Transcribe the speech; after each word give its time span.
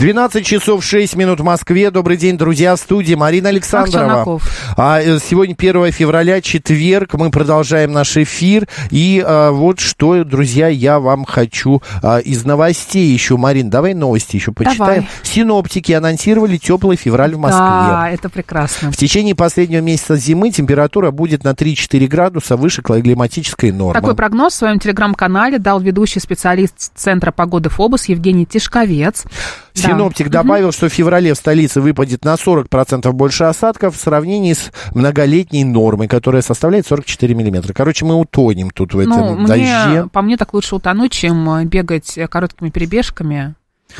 12 0.00 0.46
часов 0.46 0.82
6 0.82 1.14
минут 1.16 1.40
в 1.40 1.44
Москве. 1.44 1.90
Добрый 1.90 2.16
день, 2.16 2.38
друзья, 2.38 2.74
в 2.74 2.78
студии 2.78 3.12
Марина 3.12 3.50
Александрова. 3.50 4.40
А, 4.74 4.98
э, 4.98 5.18
сегодня 5.18 5.54
1 5.54 5.92
февраля, 5.92 6.40
четверг. 6.40 7.12
Мы 7.12 7.30
продолжаем 7.30 7.92
наш 7.92 8.16
эфир. 8.16 8.66
И 8.88 9.22
а, 9.22 9.50
вот 9.50 9.78
что, 9.78 10.24
друзья, 10.24 10.68
я 10.68 11.00
вам 11.00 11.26
хочу 11.26 11.82
а, 12.02 12.16
из 12.16 12.46
новостей 12.46 13.12
еще. 13.12 13.36
Марин, 13.36 13.68
давай 13.68 13.92
новости 13.92 14.36
еще 14.36 14.52
почитаем. 14.52 15.02
Давай. 15.02 15.08
Синоптики 15.22 15.92
анонсировали 15.92 16.56
теплый 16.56 16.96
февраль 16.96 17.34
в 17.34 17.38
Москве. 17.38 17.60
Да, 17.60 18.08
это 18.10 18.30
прекрасно. 18.30 18.92
В 18.92 18.96
течение 18.96 19.34
последнего 19.34 19.82
месяца 19.82 20.16
зимы 20.16 20.50
температура 20.50 21.10
будет 21.10 21.44
на 21.44 21.50
3-4 21.50 22.06
градуса 22.06 22.56
выше 22.56 22.80
климатической 22.80 23.70
нормы. 23.70 24.00
Такой 24.00 24.14
прогноз 24.14 24.54
в 24.54 24.56
своем 24.56 24.78
телеграм-канале 24.78 25.58
дал 25.58 25.78
ведущий 25.78 26.20
специалист 26.20 26.90
Центра 26.94 27.32
погоды 27.32 27.68
ФОБУС 27.68 28.06
Евгений 28.06 28.46
Тишковец. 28.46 29.26
Синоптик 29.94 30.28
добавил, 30.28 30.72
что 30.72 30.88
в 30.88 30.92
феврале 30.92 31.34
в 31.34 31.36
столице 31.36 31.80
выпадет 31.80 32.24
на 32.24 32.34
40% 32.34 33.10
больше 33.12 33.44
осадков 33.44 33.96
в 33.96 34.00
сравнении 34.00 34.52
с 34.52 34.70
многолетней 34.94 35.64
нормой, 35.64 36.08
которая 36.08 36.42
составляет 36.42 36.86
44 36.86 37.34
миллиметра. 37.34 37.72
Короче, 37.72 38.04
мы 38.04 38.14
утонем 38.14 38.70
тут 38.70 38.94
в 38.94 38.98
этом 38.98 39.12
Ну, 39.12 39.34
мне, 39.36 39.46
дожде. 39.46 40.08
по 40.12 40.22
мне 40.22 40.36
так 40.36 40.54
лучше 40.54 40.76
утонуть, 40.76 41.12
чем 41.12 41.48
э, 41.50 41.64
бегать 41.64 42.18
короткими 42.30 42.70
перебежками, 42.70 43.54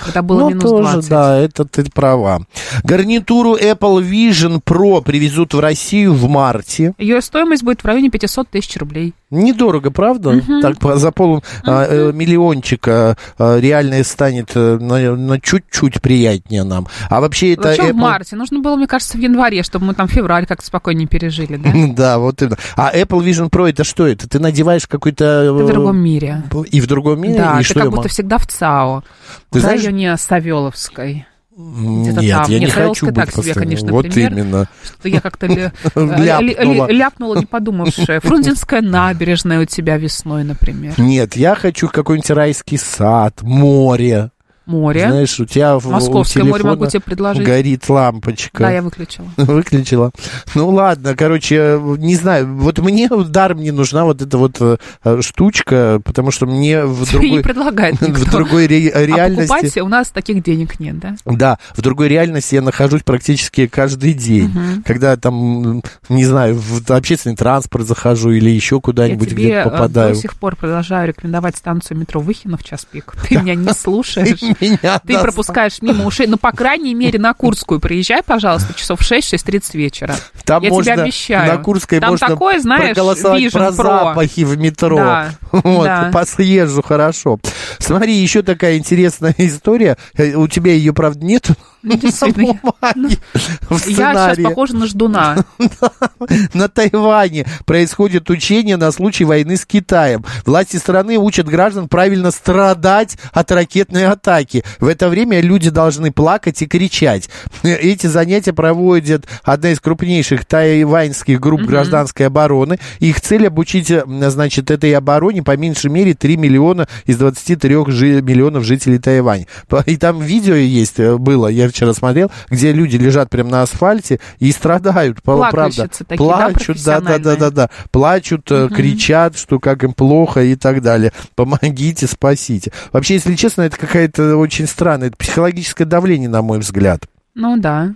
когда 0.05 0.23
было 0.23 0.41
ну, 0.41 0.49
минус 0.51 0.63
тоже, 0.65 0.93
20. 0.93 1.11
да, 1.11 1.39
это 1.39 1.65
ты 1.65 1.85
права. 1.91 2.43
Гарнитуру 2.85 3.57
Apple 3.57 4.03
Vision 4.03 4.61
Pro 4.63 5.03
привезут 5.03 5.55
в 5.55 5.61
Россию 5.61 6.15
в 6.15 6.29
марте. 6.29 6.95
Ее 6.99 7.21
стоимость 7.21 7.63
будет 7.63 7.83
в 7.83 7.85
районе 7.85 8.11
500 8.11 8.49
тысяч 8.49 8.77
рублей. 8.77 9.15
Недорого, 9.31 9.91
правда? 9.93 10.43
Так 10.61 10.79
по- 10.81 10.97
за 10.97 11.13
пол 11.13 11.45
а, 11.65 11.87
э, 11.89 12.13
миллиончика 12.13 13.17
а, 13.39 13.59
реально 13.61 14.03
станет 14.03 14.51
э, 14.57 14.79
на, 14.79 15.15
на 15.15 15.41
чуть-чуть 15.41 16.03
приятнее 16.03 16.65
нам. 16.65 16.89
А 17.09 17.21
вообще 17.21 17.53
это 17.53 17.69
Зачем 17.69 17.87
в 17.87 17.89
Apple- 17.91 17.95
марте? 17.95 18.35
Нужно 18.37 18.59
было, 18.59 18.75
мне 18.75 18.89
кажется, 18.89 19.17
в 19.17 19.21
январе, 19.21 19.63
чтобы 19.63 19.87
мы 19.87 19.95
там 19.95 20.09
февраль 20.09 20.47
как-то 20.47 20.67
спокойнее 20.67 21.07
пережили, 21.07 21.57
да? 21.57 21.71
Да, 22.01 22.19
вот 22.19 22.43
именно. 22.43 22.57
А 22.77 22.93
Apple 22.93 23.25
Vision 23.25 23.51
Pro 23.51 23.69
это 23.69 23.85
что 23.85 24.07
это? 24.07 24.29
Ты 24.29 24.41
надеваешь 24.41 24.89
какой-то... 24.89 25.55
Ты 25.59 25.65
в 25.65 25.67
другом 25.69 25.99
мире. 25.99 26.43
И 26.71 26.81
в 26.81 26.87
другом 26.89 27.21
мире? 27.21 27.37
Да, 27.39 27.55
и 27.55 27.59
ты 27.59 27.65
что 27.65 27.81
как 27.81 27.91
будто 27.91 28.09
всегда 28.09 28.39
в 28.39 28.47
ЦАО. 28.49 29.05
Ты 29.51 29.59
в 29.59 29.63
знаешь- 29.63 29.80
районе 29.87 30.17
Савеловской. 30.17 31.27
где-то 31.57 32.21
Нет, 32.21 32.37
там. 32.37 32.51
я 32.51 32.59
не 32.59 32.65
Нет, 32.67 32.73
хочу 32.73 32.75
Савеловская 32.75 33.13
быть 33.13 33.17
так 33.17 33.35
себе, 33.35 33.55
конечно, 33.55 33.93
Вот 33.93 34.03
пример. 34.11 34.33
именно. 34.33 34.69
Что 34.83 35.09
я 35.09 35.21
как-то 35.21 35.47
Ляпнула. 35.47 37.41
не 37.41 37.47
подумавшая. 37.47 38.21
Фрунзенская 38.21 38.81
набережная 38.81 39.61
у 39.61 39.65
тебя 39.67 39.97
весной, 39.99 40.45
например. 40.45 40.95
Нет, 40.99 41.37
я 41.37 41.55
хочу 41.55 41.89
какой-нибудь 41.89 42.31
райский 42.31 42.77
сад, 42.79 43.43
море. 43.43 44.31
Море. 44.71 45.09
Знаешь, 45.09 45.39
у 45.41 45.45
тебя 45.45 45.79
в, 45.79 45.87
Московское 45.91 46.45
у 46.45 46.47
море 46.47 46.65
могу 46.65 46.87
тебе 46.87 47.01
предложить. 47.01 47.45
горит 47.45 47.89
лампочка. 47.89 48.59
Да, 48.63 48.71
я 48.71 48.83
выключила. 48.83 49.27
Выключила. 49.37 50.11
Ну 50.55 50.69
ладно, 50.71 51.17
короче, 51.17 51.81
не 51.99 52.15
знаю. 52.17 52.47
Вот 52.57 52.79
мне 52.79 53.09
даром 53.09 53.59
не 53.61 53.71
нужна 53.73 54.05
вот 54.05 54.23
эта 54.23 54.39
вот 54.39 54.57
э, 54.61 54.77
штучка, 55.21 56.01
потому 56.05 56.31
что 56.31 56.47
мне 56.47 56.85
в 56.85 57.01
не 57.01 57.19
другой, 57.19 57.43
предлагает 57.43 58.01
никто. 58.01 58.25
в 58.25 58.31
другой 58.31 58.67
ре- 58.67 58.91
А 58.91 59.05
реальности... 59.05 59.49
покупать 59.49 59.77
у 59.79 59.89
нас 59.89 60.09
таких 60.11 60.43
денег 60.43 60.79
нет, 60.81 60.99
да? 60.99 61.17
Да, 61.25 61.59
в 61.77 61.83
другой 61.83 62.09
реальности 62.09 62.55
я 62.55 62.63
нахожусь 62.63 63.03
практически 63.03 63.67
каждый 63.67 64.13
день. 64.15 64.53
Когда 64.85 65.17
там, 65.17 65.83
не 66.09 66.25
знаю, 66.25 66.55
в 66.59 66.89
общественный 66.91 67.37
транспорт 67.37 67.87
захожу 67.87 68.31
или 68.31 68.51
еще 68.51 68.77
Я 68.77 68.81
куда-нибудь 68.81 69.33
где-то 69.33 69.69
э, 69.69 69.71
попадаю. 69.71 70.15
до 70.15 70.21
сих 70.21 70.35
пор 70.37 70.57
продолжаю 70.57 71.09
рекомендовать 71.09 71.57
станцию 71.57 71.99
метро 71.99 72.21
Выхино 72.21 72.57
в 72.57 72.65
час 72.65 72.87
пик. 72.91 73.15
Ты 73.29 73.39
меня 73.39 73.55
не 73.55 73.73
слушаешь. 73.73 74.39
Меня 74.61 74.99
Ты 74.99 75.19
пропускаешь 75.19 75.81
мимо 75.83 76.05
ушей. 76.07 76.27
Ну, 76.27 76.37
по 76.37 76.53
крайней 76.53 76.95
мере, 76.95 77.19
на 77.19 77.35
Курскую 77.35 77.81
приезжай, 77.81 78.23
пожалуйста, 78.23 78.75
часов 78.75 79.01
6-6.30 79.01 79.63
вечера. 79.75 80.17
Там 80.45 80.63
Я 80.63 80.71
можно, 80.71 80.93
тебе 80.93 81.03
обещаю. 81.03 81.53
На 81.53 81.59
Курской 81.63 82.01
Там 82.01 82.11
можно 82.11 82.29
такое, 82.29 82.61
знаешь, 82.61 82.95
проголосовать 82.95 83.53
про 83.53 83.69
Pro. 83.69 83.73
запахи 83.75 84.41
в 84.45 84.59
метро. 84.59 84.97
Да, 84.97 85.31
Вот, 85.53 85.85
да. 85.85 86.11
посъезжу 86.13 86.83
хорошо. 86.83 87.39
Смотри, 87.79 88.15
еще 88.15 88.43
такая 88.43 88.77
интересная 88.79 89.35
история. 89.39 89.97
Э, 90.15 90.35
У 90.35 90.47
тебя 90.49 90.73
ее, 90.73 90.93
правда, 90.93 91.25
нету? 91.25 91.55
Ну, 91.83 91.97
действительно, 91.97 92.61
Я 92.63 93.79
сейчас 93.79 93.81
сценарии. 93.81 94.43
похожа 94.43 94.77
на 94.77 94.87
ждуна. 94.87 95.45
На 96.55 96.69
Тайване 96.69 97.47
происходит 97.65 98.29
учение 98.31 98.77
на 98.77 98.93
случай 98.93 99.25
войны 99.25 99.57
с 99.57 99.65
Китаем. 99.65 100.25
Власти 100.45 100.77
страны 100.77 101.17
учат 101.17 101.47
граждан 101.49 101.89
правильно 101.89 102.31
страдать 102.31 103.17
от 103.33 103.51
ракетной 103.51 104.07
атаки. 104.07 104.63
В 104.79 104.87
это 104.87 105.09
время 105.09 105.41
люди 105.41 105.71
должны 105.71 106.13
плакать 106.13 106.61
и 106.63 106.67
кричать. 106.67 107.31
Эти 107.63 108.07
занятия 108.07 108.53
проводит 108.53 109.27
одна 109.43 109.71
из 109.73 109.81
крупнейших 109.81 110.45
тайваньских 110.45 111.41
групп 111.41 111.63
гражданской 111.63 112.27
обороны. 112.27 112.79
Их 112.99 113.21
цель 113.21 113.47
обучить, 113.47 113.91
значит, 114.07 114.71
этой 114.71 114.93
обороне 114.95 115.43
по 115.43 115.57
меньшей 115.57 115.91
мере 115.91 116.15
3 116.15 116.37
миллиона 116.37 116.87
из 117.07 117.17
23 117.17 117.91
жи- 117.91 118.21
миллионов 118.23 118.65
жителей 118.65 118.99
Тайваня. 118.99 119.47
И 119.87 119.97
там 119.97 120.21
видео 120.21 120.55
есть, 120.55 121.01
э, 121.01 121.17
было, 121.17 121.49
я 121.49 121.70
вчера 121.71 121.95
смотрел, 121.95 122.31
где 122.49 122.73
люди 122.73 122.97
лежат 122.97 123.31
прямо 123.31 123.51
на 123.51 123.63
асфальте 123.63 124.21
и 124.39 124.53
страдают, 124.53 125.23
правда. 125.23 125.89
Такие, 125.89 126.17
Плачут, 126.17 126.83
да, 126.85 127.01
да, 127.01 127.19
да, 127.19 127.37
да, 127.37 127.51
да. 127.51 127.71
Плачут, 127.91 128.51
э, 128.51 128.69
кричат, 128.69 129.37
что 129.37 129.59
как 129.59 129.85
им 129.85 129.93
плохо 129.93 130.43
и 130.43 130.57
так 130.57 130.83
далее. 130.83 131.13
Помогите, 131.35 132.07
спасите. 132.07 132.73
Вообще, 132.93 133.15
если 133.15 133.35
честно, 133.35 133.63
это 133.63 133.77
какая-то 133.77 134.37
очень 134.37 134.67
странная, 134.67 135.09
это 135.09 135.17
психологическое 135.17 135.85
давление, 135.85 136.29
на 136.29 136.43
мой 136.43 136.59
взгляд. 136.59 137.05
Ну 137.35 137.57
да. 137.57 137.95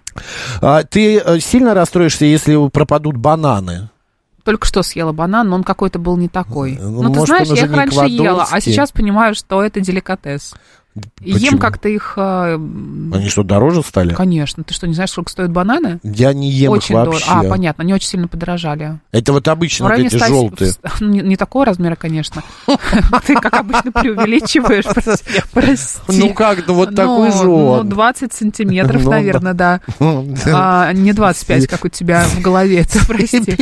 А 0.60 0.84
ты 0.84 1.18
э, 1.18 1.40
сильно 1.40 1.74
расстроишься, 1.74 2.24
если 2.24 2.68
пропадут 2.68 3.16
бананы? 3.16 3.90
Только 4.44 4.66
что 4.66 4.82
съела 4.82 5.12
банан, 5.12 5.48
но 5.48 5.56
он 5.56 5.64
какой-то 5.64 5.98
был 5.98 6.16
не 6.18 6.28
такой. 6.28 6.78
Ну, 6.80 7.02
Ну, 7.02 7.12
ты 7.12 7.18
может, 7.20 7.26
знаешь, 7.26 7.48
я 7.48 7.64
их 7.64 7.72
раньше 7.72 8.04
ела, 8.06 8.46
а 8.50 8.60
сейчас 8.60 8.92
понимаю, 8.92 9.34
что 9.34 9.62
это 9.62 9.80
деликатес. 9.80 10.54
Ем 11.20 11.34
Почему? 11.34 11.58
как-то 11.58 11.88
их... 11.88 12.14
э, 12.16 12.54
Они 12.54 13.28
что, 13.28 13.42
дороже 13.42 13.82
стали? 13.82 14.14
Конечно. 14.14 14.62
Ты 14.62 14.74
что, 14.74 14.86
не 14.86 14.94
знаешь, 14.94 15.10
сколько 15.10 15.30
стоят 15.30 15.50
бананы? 15.50 15.98
Я 16.04 16.32
не 16.32 16.50
ем 16.50 16.70
очень 16.70 16.94
их 16.96 17.06
вообще. 17.06 17.24
А, 17.28 17.42
понятно, 17.42 17.82
они 17.82 17.92
очень 17.94 18.08
сильно 18.08 18.28
подорожали. 18.28 19.00
Это 19.10 19.32
вот 19.32 19.48
обычно 19.48 19.88
вот 19.88 19.98
эти 19.98 20.16
100 20.16 20.26
желтые. 20.26 20.72
Ну, 21.00 21.08
Не, 21.08 21.20
не 21.22 21.36
такого 21.36 21.64
размера, 21.64 21.96
конечно. 21.96 22.42
Ты, 23.26 23.34
как 23.34 23.54
обычно, 23.54 23.90
преувеличиваешь. 23.90 24.84
прости-. 25.52 25.98
Ну 26.08 26.32
как, 26.32 26.64
ну 26.66 26.74
вот 26.74 26.94
такой 26.94 27.32
же 27.32 27.44
Ну, 27.44 27.66
он. 27.66 27.88
20 27.88 28.32
сантиметров, 28.32 29.02
Ну, 29.04 29.10
наверное, 29.10 29.54
да. 29.54 29.80
А, 29.98 30.92
не 30.92 31.12
25, 31.12 31.66
как 31.66 31.84
у 31.84 31.88
тебя 31.88 32.22
в 32.24 32.40
голове, 32.40 32.80
это 32.82 33.04
прости. 33.06 33.56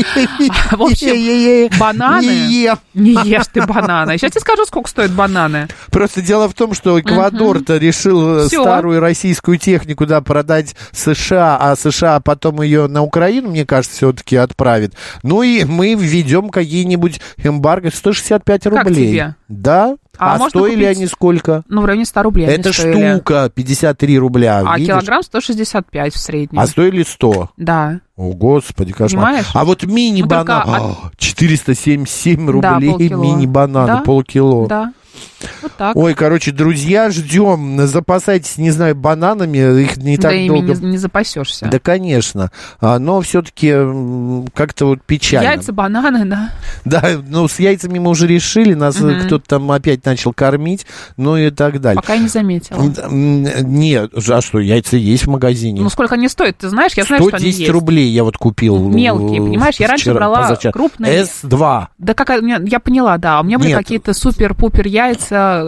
А, 0.71 0.77
В 0.77 0.83
общем, 0.83 1.79
бананы... 1.79 2.23
Не 2.27 2.63
ем. 2.65 2.79
Не 2.95 3.13
ешь 3.13 3.47
ты 3.53 3.65
бананы. 3.67 4.19
Сейчас 4.19 4.33
тебе 4.33 4.41
скажу, 4.41 4.65
сколько 4.67 4.91
стоят 4.91 5.13
бананы. 5.13 5.69
Просто 5.91 6.21
дело 6.21 6.49
в 6.49 6.55
том, 6.55 6.75
что 6.75 7.01
Эквадор-то 7.29 7.77
решил 7.79 8.39
э, 8.39 8.49
Всё. 8.49 8.63
старую 8.63 9.01
российскую 9.01 9.59
технику, 9.59 10.07
да, 10.07 10.21
продать 10.21 10.75
США, 10.93 11.57
а 11.61 11.77
США 11.77 12.21
потом 12.21 12.63
ее 12.63 12.87
на 12.87 13.03
Украину, 13.03 13.51
мне 13.51 13.65
кажется, 13.67 13.97
все-таки 13.97 14.37
отправит. 14.37 14.95
Ну 15.23 15.43
и 15.43 15.65
мы 15.65 15.95
введем 15.95 16.49
какие-нибудь 16.51 17.21
эмбарго 17.43 17.91
165 17.93 18.63
Как 18.65 18.73
рублей. 18.87 19.11
тебе? 19.13 19.35
Да? 19.49 19.97
А 20.19 20.35
А, 20.35 20.39
можно 20.39 20.61
стоили 20.61 20.85
купить- 20.85 20.97
они 20.99 21.07
сколько? 21.07 21.63
Ну, 21.69 21.81
в 21.81 21.85
районе 21.87 22.05
100 22.05 22.23
рублей 22.23 22.47
Это 22.47 22.71
стоили. 22.73 23.15
штука 23.15 23.51
53 23.55 24.19
рубля. 24.19 24.63
А 24.65 24.77
видишь? 24.77 24.89
килограмм 24.93 25.23
165 25.23 26.15
в 26.15 26.19
среднем. 26.19 26.61
А 26.61 26.67
стоили 26.67 27.03
100. 27.03 27.51
Да. 27.57 28.01
О, 28.17 28.33
господи, 28.35 28.93
кошмар. 28.93 29.25
Понимаешь? 29.25 29.47
А 29.55 29.65
вот 29.65 29.85
мини-банан, 29.85 30.63
Ну, 30.67 30.73
только 30.75 31.07
а, 31.07 31.11
477 31.17 32.61
Да, 32.61 32.75
рублей 32.75 32.91
полкило. 32.91 33.23
мини-бананы, 33.23 33.87
Да, 33.87 33.97
полкило. 34.03 34.69
Да. 34.69 34.93
Вот 35.63 35.73
так. 35.77 35.97
Ой, 35.97 36.15
короче, 36.15 36.51
друзья, 36.53 37.11
ждем. 37.11 37.87
Запасайтесь, 37.87 38.59
не 38.59 38.71
знаю, 38.71 38.95
бананами. 38.95 39.83
Их 39.83 39.97
не 39.97 40.17
да 40.17 40.29
так 40.29 40.33
ими 40.39 40.49
долго. 40.49 40.75
не, 40.75 40.91
не 40.93 40.99
запасешься. 40.99 41.67
Да, 41.67 41.79
конечно. 41.79 42.51
А, 42.81 42.99
но 42.99 43.21
все-таки 43.21 43.71
как-то 44.55 44.87
вот 44.87 45.03
печально. 45.05 45.47
Яйца, 45.49 45.73
бананы, 45.73 46.25
да. 46.25 46.51
Да, 46.85 47.03
ну 47.29 47.49
с 47.49 47.59
яйцами 47.59 47.99
мы 47.99 48.11
уже 48.11 48.27
решили, 48.27 48.75
нас 48.75 48.99
Мгм. 49.01 49.27
кто-то 49.27 49.45
там 49.49 49.71
опять 49.73 50.05
начал 50.05 50.33
кормить, 50.33 50.87
ну 51.17 51.37
и 51.37 51.51
так 51.51 51.81
далее. 51.81 52.01
Пока 52.01 52.15
я 52.15 52.21
не 52.23 52.29
заметила. 52.29 52.81
Нет, 53.11 54.11
а 54.15 54.41
что, 54.41 54.59
яйца 54.61 54.97
есть 54.97 55.25
в 55.27 55.31
магазине? 55.31 55.81
Ну, 55.81 55.89
сколько 55.91 56.15
они 56.15 56.29
стоят, 56.29 56.59
ты 56.59 56.69
знаешь? 56.69 56.93
Я 56.97 57.05
знаю, 57.05 57.23
что 57.23 57.37
они 57.37 57.39
110 57.53 57.59
есть. 57.61 57.71
рублей 57.71 58.09
я 58.09 58.25
вот 58.25 58.37
купил. 58.37 58.79
Мелкие, 58.79 59.41
э, 59.41 59.45
понимаешь? 59.45 59.77
Я 59.79 59.89
раньше 59.89 60.13
брала 60.13 60.43
позавчера. 60.43 60.73
крупные. 60.73 61.23
S2. 61.25 61.87
Да 61.99 62.15
как, 62.15 62.31
я 62.41 62.81
поняла, 62.81 63.19
да. 63.19 63.41
У 63.41 63.45
меня 63.45 63.59
были 63.59 63.73
какие-то 63.73 64.13
супер-пупер 64.15 64.87
яйца 64.87 65.12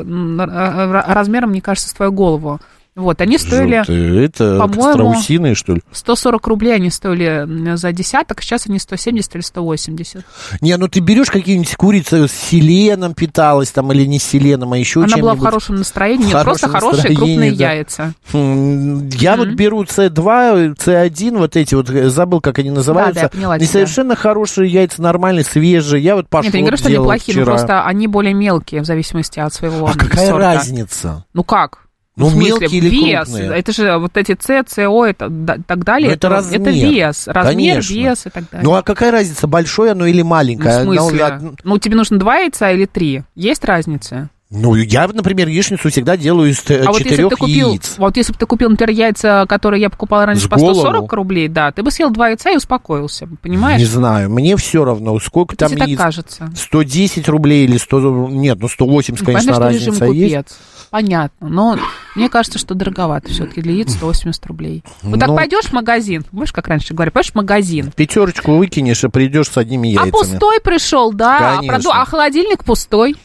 р- 0.00 1.05
размером, 1.08 1.50
мне 1.50 1.61
кажется, 1.61 1.88
с 1.91 1.93
твою 1.94 2.12
голову. 2.12 2.61
Вот, 2.96 3.20
они 3.20 3.38
стоили 3.38 3.76
Желтые. 3.79 4.25
Это 4.26 4.56
по-моему, 4.58 4.93
страусиные, 4.93 5.55
что 5.56 5.75
ли? 5.75 5.82
140 5.91 6.46
рублей, 6.46 6.75
они 6.76 6.91
стоили 6.91 7.75
за 7.75 7.91
десяток, 7.93 8.41
сейчас 8.41 8.67
они 8.69 8.79
170 8.79 9.35
или 9.35 9.43
180. 9.43 10.25
Не, 10.61 10.76
ну 10.76 10.87
ты 10.87 11.00
берешь 11.00 11.29
какие-нибудь 11.29 11.75
курицы 11.75 12.29
с 12.29 12.32
селеном 12.32 13.14
питалась 13.14 13.70
там 13.70 13.91
или 13.93 14.05
не 14.05 14.20
с 14.20 14.23
селеном, 14.25 14.73
а 14.75 14.79
еще 14.79 15.02
Она 15.02 15.17
была 15.17 15.32
в 15.32 15.35
чем-нибудь. 15.35 15.44
хорошем 15.44 15.75
настроении, 15.76 16.25
В 16.25 16.35
нет, 16.35 16.43
просто 16.44 16.69
хорошем 16.69 16.91
хорошие 16.91 17.17
крупные 17.17 17.50
да. 17.52 17.73
яйца. 17.73 18.14
М, 18.32 19.08
Я 19.08 19.37
вот 19.37 19.49
беру 19.49 19.82
C2, 19.82 20.76
C1, 20.76 21.38
вот 21.38 21.56
эти 21.56 21.75
вот, 21.75 21.90
э, 21.90 22.08
забыл, 22.08 22.40
как 22.40 22.61
они 22.61 22.70
называются. 22.70 23.23
я 23.23 23.29
поняла 23.29 23.58
Не 23.58 23.64
тебя. 23.64 23.73
совершенно 23.73 24.14
хорошие 24.14 24.70
яйца, 24.70 25.02
нормальные, 25.02 25.44
свежие. 25.44 26.00
Я 26.02 26.14
вот 26.14 26.29
пошел 26.29 26.44
Нет, 26.47 26.55
я 26.55 26.61
не 26.61 26.64
говорю, 26.64 26.76
что 26.76 26.88
они 26.88 26.97
плохие, 26.99 27.38
но 27.40 27.44
просто 27.44 27.85
они 27.85 28.06
более 28.06 28.35
мелкие 28.35 28.82
в 28.82 28.85
зависимости 28.85 29.40
от 29.40 29.52
своего 29.52 29.88
А 29.88 29.93
какая 29.94 30.29
сорта. 30.29 30.55
разница? 30.55 31.25
Ну 31.35 31.43
как? 31.43 31.81
Ну, 32.16 32.26
В 32.26 32.31
смысле, 32.31 32.49
мелкие 32.50 32.69
или 32.78 32.88
вес. 32.90 33.28
крупные? 33.28 33.58
Это 33.58 33.72
же 33.72 33.96
вот 33.99 34.16
эти 34.16 34.37
С, 34.40 34.64
СО 34.69 35.06
и 35.06 35.12
так 35.12 35.84
далее. 35.84 36.11
Ну, 36.11 36.14
это 36.14 36.28
размер. 36.28 36.61
это 36.61 36.70
вес. 36.70 37.26
Размер, 37.26 37.75
Конечно. 37.75 37.93
вес 37.94 38.26
и 38.26 38.31
так 38.31 38.44
далее. 38.50 38.64
Ну 38.64 38.75
а 38.75 38.82
какая 38.82 39.11
разница, 39.11 39.49
большое 39.49 39.93
оно 39.93 40.06
или 40.06 40.22
Ну, 40.22 40.28
маленькое? 40.28 40.78
в 40.78 40.82
Оно- 40.82 40.94
смысле? 41.08 41.25
од- 41.25 41.64
Ну, 41.64 41.78
тебе 41.78 41.96
нужно 41.96 42.19
два 42.19 42.37
яйца 42.37 42.70
или 42.70 42.84
три? 42.87 43.25
Есть 43.34 43.64
разница? 43.64 44.31
Ну, 44.56 44.75
я, 44.77 45.09
например, 45.09 45.49
яичницу 45.49 45.91
всегда 45.91 46.17
делаю 46.17 46.51
из 46.51 46.61
т- 46.62 46.81
а 46.83 46.87
вот 46.93 47.01
если 47.01 47.05
бы 47.05 47.11
четырех 47.11 47.31
ты 47.31 47.37
купил, 47.37 47.71
яиц. 47.73 47.95
вот 47.99 48.17
если 48.17 48.33
бы 48.33 48.39
ты 48.39 48.47
купил, 48.47 48.71
например, 48.71 48.91
яйца, 48.97 49.47
которые 49.49 49.81
я 49.81 49.91
покупала 49.91 50.27
раньше 50.27 50.45
С 50.47 50.49
по 50.49 50.56
140 50.59 50.93
голову? 50.93 51.09
рублей, 51.17 51.49
да, 51.49 51.73
ты 51.73 51.83
бы 51.83 51.91
съел 51.91 52.11
два 52.11 52.29
яйца 52.29 52.51
и 52.51 52.56
успокоился, 52.56 53.29
понимаешь? 53.43 53.81
Не 53.81 53.85
знаю, 53.87 54.31
мне 54.31 54.56
все 54.56 54.85
равно, 54.85 55.19
сколько 55.19 55.56
там 55.56 55.69
Тебе 55.71 55.79
так 55.81 55.89
яиц. 55.89 55.99
кажется. 55.99 56.53
110 56.56 57.29
рублей 57.29 57.65
или 57.65 57.77
100, 57.77 58.29
нет, 58.31 58.59
ну 58.61 58.69
180, 58.69 59.21
Ну, 59.21 59.27
конечно, 59.27 59.55
что 59.55 59.69
режим 59.69 59.89
разница 59.93 60.05
есть. 60.06 60.35
купец. 60.35 60.57
Понятно. 60.91 61.49
Но 61.49 61.77
мне 62.15 62.29
кажется, 62.29 62.61
что 62.61 62.75
дороговато 62.75 63.29
все-таки 63.31 63.61
для 63.61 63.73
яиц 63.73 63.95
180 63.95 64.47
рублей. 64.47 64.85
Вот 65.03 65.19
так 65.19 65.31
Ну. 65.31 65.35
пойдешь 65.37 65.65
в 65.65 65.73
магазин, 65.73 66.25
будешь, 66.31 66.53
как 66.53 66.69
раньше 66.69 66.95
говорили, 66.95 67.12
пойдешь 67.12 67.33
в 67.33 67.35
магазин, 67.35 67.91
Пятерочку 67.97 68.55
выкинешь 68.57 69.03
и 69.03 69.09
придешь 69.09 69.49
с 69.49 69.57
одними 69.59 69.89
яйцами. 69.89 70.11
а 70.11 70.12
пустой 70.12 70.61
пришел, 70.61 71.12
да, 71.12 71.39
а, 71.39 71.57
Конечно. 71.57 71.79
проду- 71.91 71.91
а 71.93 72.05
холодильник 72.05 72.62
пустой. 72.62 73.17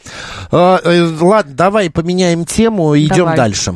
А, 0.50 0.80
э, 0.82 1.06
ладно, 1.22 1.54
давай 1.54 1.90
поменяем 1.90 2.44
тему, 2.44 2.96
идем 2.96 3.16
Давай. 3.18 3.36
дальше. 3.36 3.74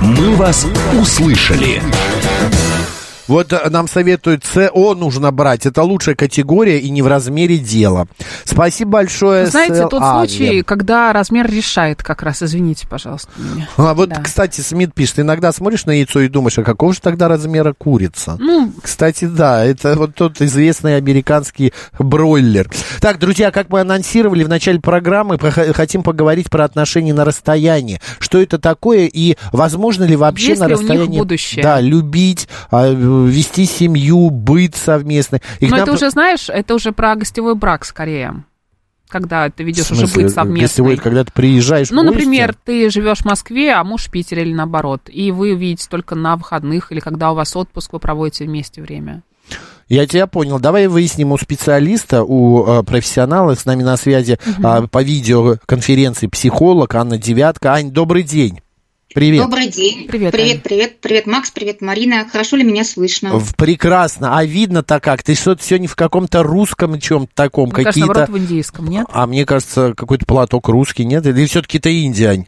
«Мы 0.00 0.34
вас 0.36 0.66
услышали». 1.00 1.82
Вот 3.28 3.52
э, 3.52 3.68
нам 3.70 3.88
советуют 3.88 4.44
СО 4.44 4.94
нужно 4.94 5.30
брать. 5.30 5.66
Это 5.66 5.82
лучшая 5.82 6.14
категория 6.14 6.78
и 6.78 6.90
не 6.90 7.02
в 7.02 7.06
размере 7.06 7.58
дела. 7.58 8.06
Спасибо 8.44 8.92
большое. 8.92 9.46
Знаете, 9.46 9.86
тот 9.88 10.02
случай, 10.02 10.62
когда 10.62 11.12
размер 11.12 11.50
решает 11.50 12.02
как 12.02 12.22
раз, 12.22 12.42
извините, 12.42 12.86
пожалуйста, 12.88 13.30
меня. 13.36 13.68
А 13.76 13.94
вот, 13.94 14.10
Да. 14.10 14.20
кстати, 14.22 14.60
Смит 14.60 14.94
пишет, 14.94 15.20
иногда 15.20 15.52
смотришь 15.52 15.86
на 15.86 15.92
яйцо 15.92 16.20
и 16.20 16.28
думаешь, 16.28 16.58
а 16.58 16.62
какого 16.62 16.92
же 16.92 17.00
тогда 17.00 17.28
размера 17.28 17.74
курица? 17.76 18.36
Ну, 18.38 18.72
Кстати, 18.82 19.24
да, 19.26 19.64
это 19.64 19.94
вот 19.96 20.14
тот 20.14 20.40
известный 20.40 20.96
американский 20.96 21.72
бройлер. 21.98 22.70
Так, 23.00 23.18
друзья, 23.18 23.50
как 23.50 23.68
мы 23.70 23.80
анонсировали 23.80 24.44
в 24.44 24.48
начале 24.48 24.80
программы, 24.80 25.38
хотим 25.38 26.02
поговорить 26.02 26.50
про 26.50 26.64
отношения 26.64 27.14
на 27.14 27.24
расстоянии. 27.24 28.00
Что 28.18 28.40
это 28.40 28.58
такое 28.58 29.06
и 29.12 29.36
возможно 29.52 30.04
ли 30.04 30.16
вообще 30.16 30.48
Есть 30.50 30.60
на 30.60 30.68
расстоянии 30.68 31.18
будущее? 31.18 31.62
Да, 31.62 31.80
любить, 31.80 32.48
а, 32.70 32.90
вести 33.26 33.64
семью, 33.64 34.30
быть 34.30 34.76
совместно. 34.76 35.40
И 35.60 35.66
к 35.66 35.70
но 35.70 35.76
нам 35.76 35.84
это 35.84 35.92
уже, 35.92 36.10
знаешь, 36.10 36.48
это 36.48 36.74
уже 36.74 36.92
про 36.92 37.14
гостевой 37.14 37.54
брак 37.54 37.84
скорее. 37.84 38.44
Когда 39.08 39.50
ты 39.50 39.62
ведешь 39.62 39.90
уже 39.90 40.06
смысле, 40.06 40.24
быть 40.24 40.32
совместной. 40.32 40.62
гостевой, 40.62 40.96
когда 40.96 41.24
ты 41.24 41.32
приезжаешь 41.32 41.90
Ну, 41.90 42.02
например, 42.02 42.54
ты 42.64 42.88
живешь 42.88 43.18
в 43.18 43.24
Москве, 43.26 43.72
а 43.72 43.84
муж 43.84 44.06
в 44.06 44.10
Питере 44.10 44.42
или 44.42 44.54
наоборот, 44.54 45.02
и 45.08 45.30
вы 45.30 45.54
видите 45.54 45.86
только 45.90 46.14
на 46.14 46.36
выходных 46.36 46.90
или 46.90 47.00
когда 47.00 47.32
у 47.32 47.34
вас 47.34 47.54
отпуск, 47.54 47.92
вы 47.92 47.98
проводите 47.98 48.44
вместе 48.44 48.80
время. 48.80 49.22
Я 49.88 50.06
тебя 50.06 50.26
понял. 50.26 50.58
Давай 50.58 50.86
выясним 50.86 51.32
у 51.32 51.36
специалиста, 51.36 52.22
у 52.22 52.64
э, 52.64 52.82
профессионала, 52.82 53.54
с 53.54 53.66
нами 53.66 53.82
на 53.82 53.98
связи 53.98 54.38
а, 54.62 54.86
по 54.86 55.02
видеоконференции 55.02 56.28
психолог 56.28 56.94
Анна 56.94 57.18
Девятка. 57.18 57.74
Ань, 57.74 57.90
добрый 57.90 58.22
день. 58.22 58.60
Привет. 59.14 59.42
Добрый 59.42 59.68
день. 59.68 60.06
Привет, 60.06 60.32
привет, 60.32 60.50
Аня. 60.54 60.60
привет, 60.62 61.00
привет, 61.00 61.26
Макс, 61.26 61.50
привет, 61.50 61.80
Марина. 61.80 62.26
Хорошо 62.30 62.56
ли 62.56 62.64
меня 62.64 62.84
слышно? 62.84 63.38
В- 63.38 63.54
Прекрасно. 63.56 64.36
А 64.38 64.44
видно-то 64.44 65.00
как? 65.00 65.22
Ты 65.22 65.34
что-то 65.34 65.62
сегодня 65.62 65.88
в 65.88 65.96
каком-то 65.96 66.42
русском 66.42 66.98
чем-то 66.98 67.30
таком, 67.34 67.66
Мне 67.66 67.72
кажется, 67.72 67.90
какие-то... 67.92 68.14
наоборот, 68.20 68.28
в 68.30 68.42
индийском, 68.42 68.86
нет? 68.88 69.06
А 69.10 69.26
мне 69.26 69.44
кажется, 69.46 69.94
какой-то 69.96 70.24
платок 70.26 70.68
русский, 70.68 71.04
нет? 71.04 71.26
Или 71.26 71.46
все-таки 71.46 71.78
это 71.78 71.88
Индия, 71.90 72.28
Ань? 72.28 72.46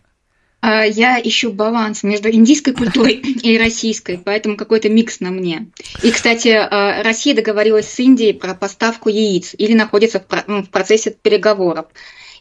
А, 0.61 0.84
Я 0.84 1.20
ищу 1.22 1.52
баланс 1.52 2.02
между 2.02 2.31
индийской 2.31 2.72
культурой 2.72 3.14
и 3.43 3.58
российской, 3.58 4.16
поэтому 4.16 4.56
какой-то 4.56 4.88
микс 4.88 5.20
на 5.20 5.31
мне. 5.31 5.66
И, 6.02 6.11
кстати, 6.11 6.49
а, 6.49 7.02
Россия 7.02 7.34
договорилась 7.34 7.87
с 7.87 8.00
Индией 8.00 8.32
про 8.32 8.55
поставку 8.55 9.11
яиц 9.11 9.55
или 9.58 9.75
находится 9.75 10.20
в 10.20 10.44
ну, 10.46 10.62
в 10.62 10.70
процессе 10.70 11.11
переговоров. 11.11 11.87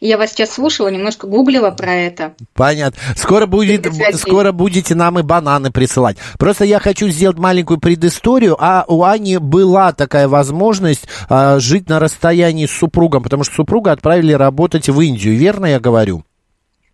Я 0.00 0.18
вас 0.18 0.30
сейчас 0.30 0.52
слушала, 0.52 0.88
немножко 0.88 1.26
гуглила 1.26 1.70
про 1.70 1.94
это. 1.94 2.34
Понятно. 2.54 3.00
Скоро, 3.16 3.46
будет, 3.46 3.86
скоро 4.14 4.52
будете 4.52 4.94
нам 4.94 5.18
и 5.18 5.22
бананы 5.22 5.70
присылать. 5.70 6.16
Просто 6.38 6.64
я 6.64 6.78
хочу 6.78 7.08
сделать 7.08 7.38
маленькую 7.38 7.78
предысторию. 7.80 8.56
А 8.58 8.84
у 8.88 9.04
Ани 9.04 9.38
была 9.38 9.92
такая 9.92 10.28
возможность 10.28 11.06
а, 11.28 11.58
жить 11.58 11.88
на 11.88 12.00
расстоянии 12.00 12.66
с 12.66 12.72
супругом, 12.72 13.22
потому 13.22 13.44
что 13.44 13.54
супруга 13.54 13.92
отправили 13.92 14.32
работать 14.32 14.88
в 14.88 15.00
Индию. 15.00 15.36
Верно 15.36 15.66
я 15.66 15.80
говорю? 15.80 16.24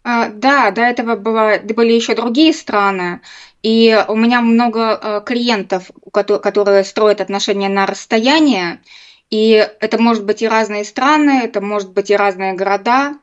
А, 0.03 0.29
Да, 0.29 0.71
до 0.71 0.83
этого 0.83 1.17
было, 1.17 1.59
были 1.63 1.93
еще 1.93 2.15
другие 2.15 2.53
страны, 2.55 3.21
и 3.63 4.03
у 4.09 4.17
меня 4.17 4.41
много 4.41 4.81
э, 4.81 5.21
клиентов, 5.25 5.91
которые 6.13 6.85
строят 6.85 7.21
отношения 7.21 7.69
на 7.69 7.87
расстоянии, 7.87 8.79
и 9.31 9.69
это 9.81 10.01
может 10.01 10.25
быть 10.25 10.43
и 10.43 10.49
разные 10.49 10.85
страны, 10.85 11.43
это 11.45 11.61
может 11.61 11.93
быть 11.93 12.11
и 12.11 12.17
разные 12.17 12.55
города, 12.55 13.17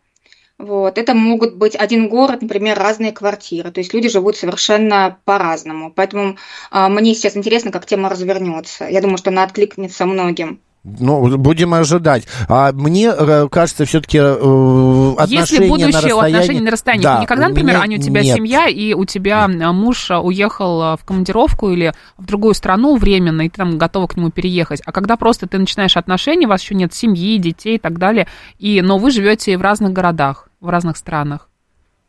вот. 0.58 0.98
Это 0.98 1.14
могут 1.14 1.56
быть 1.56 1.76
один 1.76 2.10
город, 2.10 2.42
например, 2.42 2.80
разные 2.80 3.12
квартиры, 3.12 3.72
то 3.72 3.80
есть 3.80 3.94
люди 3.94 4.10
живут 4.10 4.38
совершенно 4.38 5.20
по-разному, 5.26 5.92
поэтому 5.94 6.38
а, 6.72 6.90
мне 6.90 7.14
сейчас 7.14 7.38
интересно, 7.38 7.72
как 7.72 7.86
тема 7.86 8.10
развернется. 8.10 8.88
Я 8.88 9.02
думаю, 9.02 9.18
что 9.18 9.30
она 9.30 9.44
откликнется 9.44 10.06
многим. 10.06 10.62
Ну, 11.00 11.38
будем 11.38 11.74
ожидать. 11.74 12.27
А 12.48 12.72
мне 12.72 13.12
э, 13.15 13.48
кажется, 13.51 13.86
все-таки 13.86 14.20
э, 14.20 15.13
отношения 15.17 15.39
Если 15.39 15.67
будущее 15.67 15.91
на 15.91 16.01
расстоянии... 16.01 16.36
отношений 16.36 16.62
на 16.62 16.72
расстоянии, 16.72 17.03
Да, 17.03 17.22
никогда, 17.22 17.50
например, 17.50 17.75
меня 17.75 17.84
Аня, 17.84 17.98
у 17.98 18.01
тебя 18.01 18.22
нет. 18.22 18.36
семья, 18.38 18.67
и 18.67 18.94
у 18.94 19.03
тебя 19.03 19.48
муж 19.48 20.10
а, 20.12 20.22
уехал 20.22 20.96
в 20.96 21.00
командировку 21.03 21.72
или 21.72 21.94
в 22.17 22.25
другую 22.25 22.53
страну 22.53 22.96
временно, 22.96 23.41
и 23.41 23.50
ты 23.50 23.58
там 23.58 23.77
готова 23.77 24.08
к 24.08 24.15
нему 24.15 24.32
переехать. 24.32 24.82
А 24.86 24.94
когда 24.94 25.17
просто 25.17 25.46
ты 25.48 25.58
начинаешь 25.58 25.98
отношения, 25.98 26.46
у 26.46 26.50
вас 26.50 26.62
еще 26.62 26.75
нет 26.75 26.94
семьи, 26.94 27.38
детей 27.38 27.75
и 27.75 27.79
так 27.79 27.98
далее, 27.98 28.27
и, 28.58 28.82
но 28.82 28.98
вы 28.98 29.12
живете 29.12 29.58
в 29.58 29.62
разных 29.62 29.91
городах, 29.91 30.48
в 30.62 30.70
разных 30.70 30.96
странах. 30.96 31.50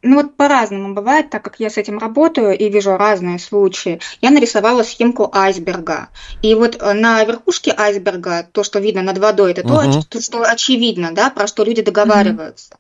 Ну 0.03 0.17
вот 0.17 0.37
по-разному 0.37 0.95
бывает, 0.95 1.29
так 1.31 1.43
как 1.43 1.59
я 1.59 1.71
с 1.71 1.77
этим 1.77 1.99
работаю 1.99 2.57
и 2.57 2.69
вижу 2.71 2.97
разные 2.97 3.39
случаи. 3.41 4.01
Я 4.21 4.31
нарисовала 4.31 4.85
схемку 4.85 5.29
айсберга. 5.35 6.11
И 6.41 6.55
вот 6.55 6.77
э, 6.81 6.93
на 6.93 7.25
верхушке 7.25 7.75
айсберга, 7.77 8.45
то, 8.53 8.63
что 8.63 8.79
видно 8.79 9.03
над 9.03 9.19
водой, 9.19 9.53
это 9.53 9.63
оч- 9.63 10.03
то, 10.09 10.21
что 10.21 10.43
очевидно, 10.45 11.11
да, 11.13 11.31
про 11.31 11.49
что 11.49 11.65
люди 11.65 11.83
договариваются. 11.83 12.78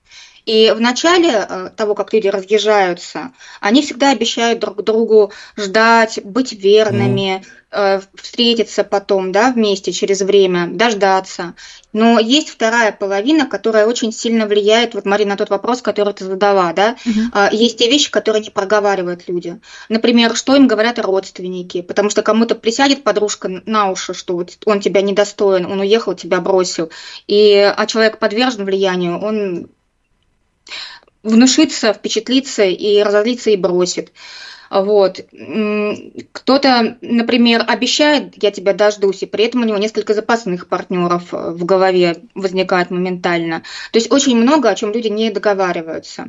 И 0.48 0.72
в 0.74 0.80
начале 0.80 1.46
э, 1.46 1.70
того, 1.76 1.94
как 1.94 2.14
люди 2.14 2.26
разъезжаются, 2.26 3.32
они 3.60 3.82
всегда 3.82 4.12
обещают 4.12 4.60
друг 4.60 4.82
другу 4.82 5.30
ждать, 5.58 6.20
быть 6.24 6.54
верными, 6.54 7.44
э, 7.70 8.00
встретиться 8.14 8.82
потом, 8.82 9.30
да, 9.30 9.52
вместе 9.52 9.92
через 9.92 10.22
время, 10.22 10.68
дождаться. 10.68 11.52
Но 11.92 12.18
есть 12.18 12.48
вторая 12.48 12.92
половина, 12.92 13.44
которая 13.44 13.86
очень 13.86 14.10
сильно 14.10 14.46
влияет, 14.46 14.94
вот, 14.94 15.04
Марина, 15.04 15.32
на 15.32 15.36
тот 15.36 15.50
вопрос, 15.50 15.82
который 15.82 16.14
ты 16.14 16.24
задала, 16.24 16.72
да. 16.72 16.96
Угу. 17.04 17.54
Есть 17.54 17.76
те 17.76 17.90
вещи, 17.90 18.10
которые 18.10 18.42
не 18.42 18.48
проговаривают 18.48 19.24
люди. 19.28 19.60
Например, 19.90 20.34
что 20.34 20.56
им 20.56 20.66
говорят 20.66 20.98
родственники, 20.98 21.82
потому 21.82 22.08
что 22.08 22.22
кому-то 22.22 22.54
присядет 22.54 23.04
подружка 23.04 23.50
на 23.66 23.90
уши, 23.90 24.14
что 24.14 24.32
вот 24.32 24.56
он 24.64 24.80
тебя 24.80 25.02
недостоин, 25.02 25.66
он 25.66 25.80
уехал, 25.80 26.14
тебя 26.14 26.40
бросил, 26.40 26.90
и, 27.26 27.70
а 27.76 27.84
человек 27.84 28.18
подвержен 28.18 28.64
влиянию, 28.64 29.18
он 29.18 29.68
внушится, 31.22 31.92
впечатлится 31.92 32.64
и 32.64 33.02
разозлится 33.02 33.50
и 33.50 33.56
бросит. 33.56 34.12
Вот. 34.70 35.20
Кто-то, 36.32 36.98
например, 37.00 37.64
обещает, 37.66 38.42
я 38.42 38.50
тебя 38.50 38.72
дождусь, 38.74 39.22
и 39.22 39.26
при 39.26 39.44
этом 39.44 39.62
у 39.62 39.64
него 39.64 39.78
несколько 39.78 40.14
запасных 40.14 40.68
партнеров 40.68 41.32
э, 41.32 41.50
в 41.50 41.64
голове 41.64 42.16
возникает 42.34 42.90
моментально. 42.90 43.62
То 43.92 43.98
есть 43.98 44.12
очень 44.12 44.36
много, 44.36 44.68
о 44.68 44.74
чем 44.74 44.92
люди 44.92 45.08
не 45.08 45.30
договариваются. 45.30 46.28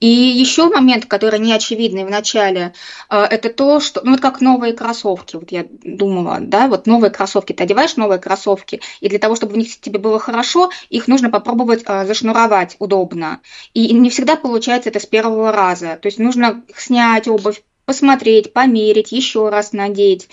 И 0.00 0.06
еще 0.06 0.68
момент, 0.68 1.06
который 1.06 1.38
не 1.38 1.52
очевидный 1.52 2.04
в 2.04 2.10
начале, 2.10 2.74
э, 3.10 3.16
это 3.16 3.50
то, 3.50 3.80
что, 3.80 4.00
ну 4.04 4.12
вот 4.12 4.20
как 4.20 4.40
новые 4.40 4.72
кроссовки, 4.72 5.36
вот 5.36 5.52
я 5.52 5.66
думала, 5.82 6.38
да, 6.40 6.68
вот 6.68 6.86
новые 6.86 7.10
кроссовки, 7.10 7.52
ты 7.52 7.64
одеваешь 7.64 7.96
новые 7.96 8.18
кроссовки, 8.18 8.80
и 9.00 9.08
для 9.08 9.18
того, 9.18 9.36
чтобы 9.36 9.54
в 9.54 9.58
них 9.58 9.80
тебе 9.80 9.98
было 9.98 10.18
хорошо, 10.18 10.70
их 10.88 11.08
нужно 11.08 11.30
попробовать 11.30 11.84
э, 11.86 12.06
зашнуровать 12.06 12.76
удобно. 12.78 13.40
И 13.74 13.92
не 13.92 14.10
всегда 14.10 14.36
получается 14.36 14.88
это 14.90 15.00
с 15.00 15.06
первого 15.06 15.52
раза. 15.52 15.98
То 16.00 16.06
есть 16.06 16.18
нужно 16.18 16.62
снять 16.76 17.28
обувь, 17.28 17.62
посмотреть, 17.84 18.52
померить, 18.52 19.12
еще 19.12 19.48
раз 19.48 19.72
надеть. 19.72 20.28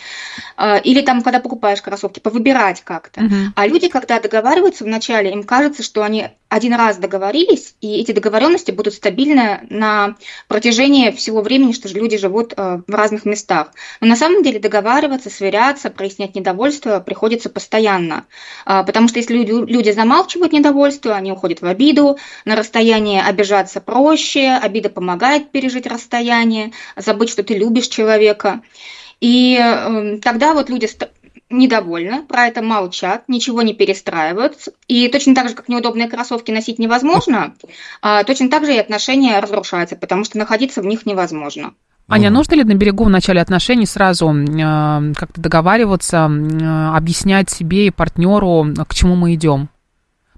А, 0.58 0.78
или 0.78 1.02
там, 1.02 1.22
когда 1.22 1.40
покупаешь 1.40 1.82
кроссовки, 1.82 2.20
повыбирать 2.20 2.82
как-то. 2.82 3.22
Uh-huh. 3.22 3.48
А 3.56 3.68
люди, 3.68 3.90
когда 3.90 4.20
договариваются 4.20 4.84
вначале, 4.84 5.32
им 5.32 5.44
кажется, 5.44 5.84
что 5.84 6.04
они 6.04 6.30
один 6.52 6.74
раз 6.74 6.98
договорились, 6.98 7.76
и 7.80 8.02
эти 8.02 8.12
договоренности 8.12 8.72
будут 8.72 8.94
стабильны 8.94 9.66
на 9.70 10.18
протяжении 10.50 11.12
всего 11.12 11.42
времени, 11.42 11.72
что 11.72 11.88
люди 11.88 12.18
живут 12.18 12.54
э, 12.58 12.82
в 12.86 12.94
разных 12.94 13.24
местах. 13.24 13.72
Но 14.02 14.08
на 14.08 14.18
самом 14.18 14.44
деле 14.44 14.60
договариваться, 14.60 15.30
сверяться, 15.30 15.90
прояснять 15.90 16.36
недовольство 16.36 17.00
приходится 17.00 17.50
постоянно. 17.50 18.26
А, 18.66 18.84
потому 18.84 19.08
что 19.08 19.20
если 19.20 19.34
люди, 19.38 19.92
замалчивают 19.92 20.52
недовольство, 20.52 21.16
они 21.16 21.32
уходят 21.32 21.62
в 21.62 21.66
обиду, 21.66 22.18
на 22.44 22.58
расстоянии 22.58 23.22
обижаться 23.26 23.80
проще, 23.80 24.50
обида 24.50 24.90
помогает 24.90 25.52
пережить 25.52 25.88
расстояние, 25.88 26.74
забыть, 26.98 27.30
что 27.30 27.44
ты 27.44 27.54
любишь 27.54 27.88
человека. 27.88 28.62
И 29.22 29.58
э, 29.58 30.18
тогда 30.22 30.54
вот 30.54 30.70
люди 30.70 30.88
недовольны, 31.52 32.24
про 32.24 32.48
это 32.48 32.62
молчат, 32.62 33.24
ничего 33.28 33.62
не 33.62 33.74
перестраивают. 33.74 34.70
И 34.88 35.08
точно 35.08 35.36
так 35.36 35.50
же, 35.50 35.56
как 35.56 35.70
неудобные 35.70 36.08
кроссовки 36.08 36.52
носить 36.52 36.80
невозможно, 36.80 37.54
а 38.02 38.24
точно 38.24 38.50
так 38.50 38.66
же 38.66 38.74
и 38.74 38.80
отношения 38.80 39.40
разрушаются, 39.40 39.96
потому 39.96 40.24
что 40.24 40.38
находиться 40.38 40.82
в 40.82 40.86
них 40.86 41.06
невозможно. 41.06 41.74
Аня, 42.08 42.30
нужно 42.30 42.56
ли 42.56 42.64
на 42.64 42.74
берегу 42.74 43.06
в 43.06 43.10
начале 43.10 43.40
отношений 43.40 43.86
сразу 43.86 44.34
э, 44.34 45.14
как-то 45.16 45.40
договариваться, 45.40 46.30
э, 46.30 46.96
объяснять 46.96 47.50
себе 47.50 47.88
и 47.88 47.90
партнеру, 47.90 48.68
к 48.88 48.94
чему 48.94 49.16
мы 49.16 49.34
идем? 49.34 49.70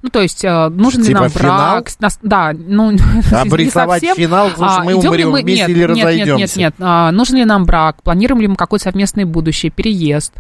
Ну, 0.04 0.10
то 0.10 0.22
есть, 0.22 0.44
э, 0.44 0.70
нужен 0.70 1.02
типа 1.02 1.08
ли 1.08 1.24
нам 1.24 1.32
брак? 1.34 1.90
Нас, 2.00 2.20
да, 2.22 2.54
ну, 2.54 2.92
Обрисовать 3.32 4.04
финал, 4.04 4.50
потому 4.50 4.70
что 4.70 4.82
а, 4.82 4.84
мы 4.84 4.94
умрем 4.96 5.32
мы... 5.32 5.42
вместе 5.42 5.62
нет, 5.62 5.70
или 5.70 5.80
нет, 5.80 5.90
разойдемся. 5.90 6.36
Нет, 6.36 6.38
нет, 6.38 6.58
нет. 6.58 6.74
А, 6.80 7.12
нужен 7.12 7.38
ли 7.38 7.46
нам 7.46 7.66
брак? 7.66 8.04
Планируем 8.04 8.42
ли 8.42 8.48
мы 8.50 8.56
какое-то 8.56 8.84
совместное 8.84 9.26
будущее, 9.26 9.72
переезд? 9.72 10.34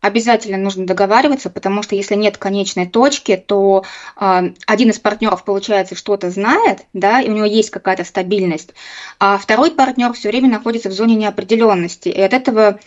Обязательно 0.00 0.58
нужно 0.58 0.86
договариваться, 0.86 1.50
потому 1.50 1.82
что 1.82 1.94
если 1.94 2.14
нет 2.14 2.38
конечной 2.38 2.86
точки, 2.86 3.36
то 3.36 3.84
э, 4.20 4.52
один 4.66 4.90
из 4.90 4.98
партнеров, 4.98 5.44
получается, 5.44 5.94
что-то 5.94 6.30
знает, 6.30 6.86
да, 6.92 7.20
и 7.20 7.28
у 7.28 7.32
него 7.32 7.46
есть 7.46 7.70
какая-то 7.70 8.04
стабильность, 8.04 8.74
а 9.18 9.38
второй 9.38 9.70
партнер 9.70 10.12
все 10.12 10.30
время 10.30 10.48
находится 10.48 10.88
в 10.88 10.92
зоне 10.92 11.14
неопределенности. 11.16 12.08
И 12.08 12.20
от 12.20 12.32
этого 12.32 12.80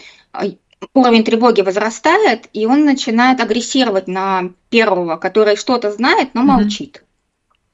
уровень 0.93 1.24
тревоги 1.24 1.62
возрастает, 1.62 2.50
и 2.53 2.65
он 2.65 2.86
начинает 2.86 3.39
агрессировать 3.39 4.08
на 4.08 4.51
первого, 4.70 5.17
который 5.17 5.55
что-то 5.55 5.91
знает, 5.91 6.29
но 6.34 6.43
молчит. 6.43 7.03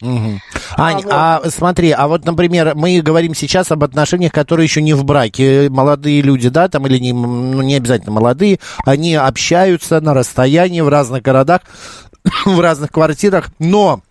Угу. 0.01 0.39
Ань, 0.77 1.03
а, 1.09 1.39
вот. 1.43 1.47
а 1.47 1.51
смотри, 1.51 1.91
а 1.91 2.07
вот, 2.07 2.25
например, 2.25 2.73
мы 2.75 3.01
говорим 3.01 3.35
сейчас 3.35 3.71
об 3.71 3.83
отношениях, 3.83 4.31
которые 4.31 4.63
еще 4.65 4.81
не 4.81 4.93
в 4.93 5.03
браке. 5.03 5.69
Молодые 5.69 6.21
люди, 6.21 6.47
да, 6.49 6.69
там 6.69 6.87
или 6.87 6.99
не, 6.99 7.11
ну, 7.11 7.61
не 7.61 7.75
обязательно 7.75 8.13
молодые, 8.13 8.59
они 8.85 9.15
общаются 9.15 9.99
на 9.99 10.13
расстоянии 10.13 10.81
в 10.81 10.87
разных 10.87 11.21
городах, 11.21 11.61
в 12.45 12.59
разных 12.61 12.91
квартирах, 12.91 13.49
но 13.59 14.01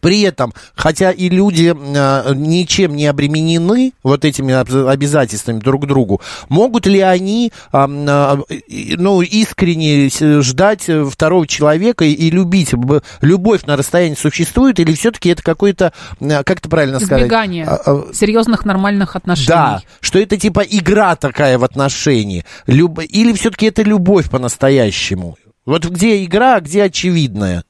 при 0.00 0.22
этом, 0.22 0.54
хотя 0.74 1.10
и 1.10 1.28
люди 1.28 1.74
э, 1.74 2.34
ничем 2.34 2.94
не 2.94 3.06
обременены 3.06 3.92
вот 4.02 4.24
этими 4.24 4.54
обязательствами 4.88 5.58
друг 5.58 5.84
к 5.84 5.86
другу, 5.86 6.20
могут 6.48 6.86
ли 6.86 7.00
они 7.00 7.52
э, 7.72 7.86
ну, 7.86 9.22
искренне 9.22 10.08
ждать 10.42 10.88
второго 11.10 11.46
человека 11.46 12.04
и 12.04 12.30
любить? 12.30 12.72
Любовь 13.20 13.64
на 13.64 13.76
расстоянии 13.76 14.14
существует 14.14 14.78
или 14.78 14.92
все-таки 14.94 15.30
это 15.30 15.42
какое-то, 15.42 15.92
как 16.20 16.58
это 16.58 16.68
правильно 16.68 17.00
сказать? 17.00 17.22
Избегание 17.22 17.66
а, 17.66 17.80
а, 17.84 18.14
серьезных 18.14 18.64
нормальных 18.64 19.16
отношений. 19.16 19.48
Да, 19.48 19.82
что 20.00 20.18
это 20.18 20.36
типа 20.36 20.60
игра 20.60 21.16
такая 21.16 21.58
в 21.58 21.64
отношении. 21.64 22.44
Люб... 22.66 23.00
Или 23.00 23.32
все-таки 23.32 23.66
это 23.66 23.82
любовь 23.82 24.30
по-настоящему? 24.30 25.36
Вот 25.66 25.84
где 25.86 26.24
игра, 26.24 26.56
а 26.56 26.60
где 26.60 26.84
очевидная? 26.84 27.64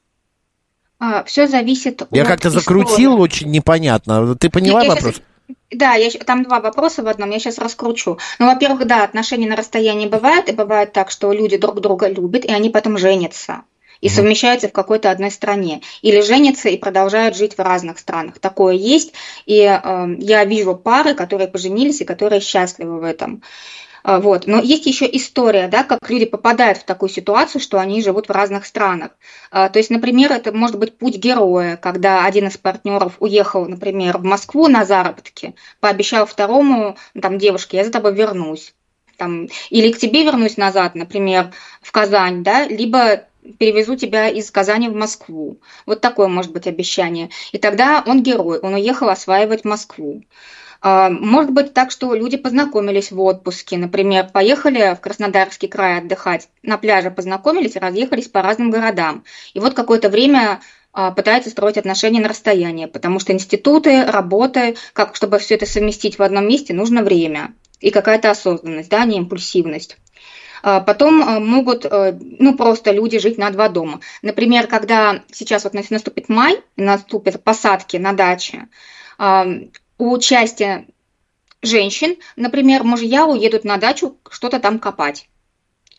А, 1.03 1.23
все 1.23 1.47
зависит 1.47 2.03
Я 2.11 2.25
как-то 2.25 2.51
закрутил 2.51 3.19
очень 3.19 3.49
непонятно. 3.49 4.35
Ты 4.35 4.51
поняла 4.51 4.83
я, 4.83 4.89
вопрос? 4.89 5.15
Сейчас, 5.15 5.57
да, 5.71 5.93
я, 5.95 6.11
там 6.11 6.43
два 6.43 6.59
вопроса 6.59 7.01
в 7.01 7.07
одном, 7.07 7.31
я 7.31 7.39
сейчас 7.39 7.57
раскручу. 7.57 8.19
Ну, 8.37 8.45
во-первых, 8.45 8.85
да, 8.85 9.03
отношения 9.03 9.47
на 9.47 9.55
расстоянии 9.55 10.07
бывают, 10.07 10.47
и 10.47 10.51
бывает 10.51 10.93
так, 10.93 11.09
что 11.09 11.33
люди 11.33 11.57
друг 11.57 11.81
друга 11.81 12.07
любят, 12.07 12.45
и 12.45 12.53
они 12.53 12.69
потом 12.69 12.99
женятся 12.99 13.63
и 13.99 14.09
совмещаются 14.09 14.67
в 14.67 14.73
какой-то 14.73 15.09
одной 15.09 15.31
стране. 15.31 15.81
Или 16.03 16.21
женятся 16.21 16.69
и 16.69 16.77
продолжают 16.77 17.35
жить 17.35 17.55
в 17.57 17.61
разных 17.61 17.97
странах. 17.97 18.39
Такое 18.39 18.75
есть. 18.75 19.13
И 19.45 19.59
э, 19.61 20.15
я 20.19 20.45
вижу 20.45 20.75
пары, 20.75 21.13
которые 21.13 21.47
поженились 21.47 22.01
и 22.01 22.05
которые 22.05 22.41
счастливы 22.41 22.99
в 22.99 23.03
этом. 23.03 23.43
А, 24.03 24.19
вот. 24.19 24.47
Но 24.47 24.59
есть 24.59 24.85
еще 24.85 25.09
история, 25.11 25.67
да, 25.67 25.83
как 25.83 26.09
люди 26.09 26.25
попадают 26.25 26.79
в 26.79 26.83
такую 26.83 27.09
ситуацию, 27.09 27.61
что 27.61 27.79
они 27.79 28.01
живут 28.01 28.27
в 28.27 28.31
разных 28.31 28.65
странах. 28.65 29.11
А, 29.51 29.69
то 29.69 29.79
есть, 29.79 29.89
например, 29.89 30.31
это 30.31 30.51
может 30.51 30.77
быть 30.77 30.97
путь 30.97 31.17
героя, 31.17 31.77
когда 31.77 32.25
один 32.25 32.47
из 32.47 32.57
партнеров 32.57 33.13
уехал, 33.19 33.65
например, 33.65 34.17
в 34.17 34.23
Москву 34.23 34.67
на 34.67 34.85
заработки, 34.85 35.55
пообещал 35.79 36.25
второму, 36.25 36.97
там, 37.19 37.37
девушке, 37.37 37.77
я 37.77 37.85
за 37.85 37.91
тобой 37.91 38.13
вернусь. 38.13 38.73
Там, 39.17 39.49
или 39.69 39.91
к 39.91 39.99
тебе 39.99 40.23
вернусь 40.23 40.57
назад, 40.57 40.95
например, 40.95 41.51
в 41.81 41.91
Казань, 41.91 42.43
да, 42.43 42.65
либо 42.65 43.25
перевезу 43.59 43.95
тебя 43.95 44.29
из 44.29 44.49
Казани 44.51 44.87
в 44.89 44.95
Москву. 44.95 45.57
Вот 45.85 46.01
такое 46.01 46.27
может 46.27 46.51
быть 46.51 46.67
обещание. 46.67 47.29
И 47.51 47.57
тогда 47.57 48.03
он 48.05 48.23
герой, 48.23 48.59
он 48.59 48.73
уехал 48.73 49.09
осваивать 49.09 49.65
Москву. 49.65 50.23
А, 50.81 51.09
может 51.09 51.51
быть 51.51 51.73
так, 51.73 51.91
что 51.91 52.13
люди 52.15 52.37
познакомились 52.37 53.11
в 53.11 53.21
отпуске, 53.21 53.77
например, 53.77 54.29
поехали 54.33 54.95
в 54.95 54.99
Краснодарский 54.99 55.67
край 55.67 55.99
отдыхать, 55.99 56.49
на 56.63 56.77
пляже 56.77 57.11
познакомились 57.11 57.75
разъехались 57.75 58.27
по 58.27 58.41
разным 58.41 58.71
городам. 58.71 59.23
И 59.53 59.59
вот 59.59 59.75
какое-то 59.75 60.09
время 60.09 60.59
а, 60.91 61.11
пытаются 61.11 61.51
строить 61.51 61.77
отношения 61.77 62.19
на 62.19 62.29
расстоянии, 62.29 62.87
потому 62.87 63.19
что 63.19 63.31
институты, 63.31 64.05
работы, 64.05 64.75
как 64.93 65.15
чтобы 65.15 65.37
все 65.37 65.55
это 65.55 65.67
совместить 65.67 66.17
в 66.17 66.23
одном 66.23 66.47
месте, 66.47 66.73
нужно 66.73 67.03
время 67.03 67.53
и 67.79 67.91
какая-то 67.91 68.31
осознанность, 68.31 68.89
да, 68.89 69.05
не 69.05 69.17
импульсивность. 69.17 69.97
А, 70.63 70.79
потом 70.79 71.45
могут 71.45 71.85
ну, 71.89 72.55
просто 72.55 72.91
люди 72.91 73.19
жить 73.19 73.37
на 73.37 73.51
два 73.51 73.69
дома. 73.69 73.99
Например, 74.23 74.65
когда 74.65 75.21
сейчас 75.31 75.63
вот 75.63 75.73
наступит 75.73 76.27
май, 76.27 76.59
наступят 76.75 77.43
посадки 77.43 77.97
на 77.97 78.13
даче, 78.13 78.67
у 80.01 80.17
части 80.17 80.87
женщин, 81.61 82.15
например, 82.35 82.83
мужья 82.83 83.27
уедут 83.27 83.63
на 83.63 83.77
дачу 83.77 84.17
что-то 84.31 84.59
там 84.59 84.79
копать 84.79 85.29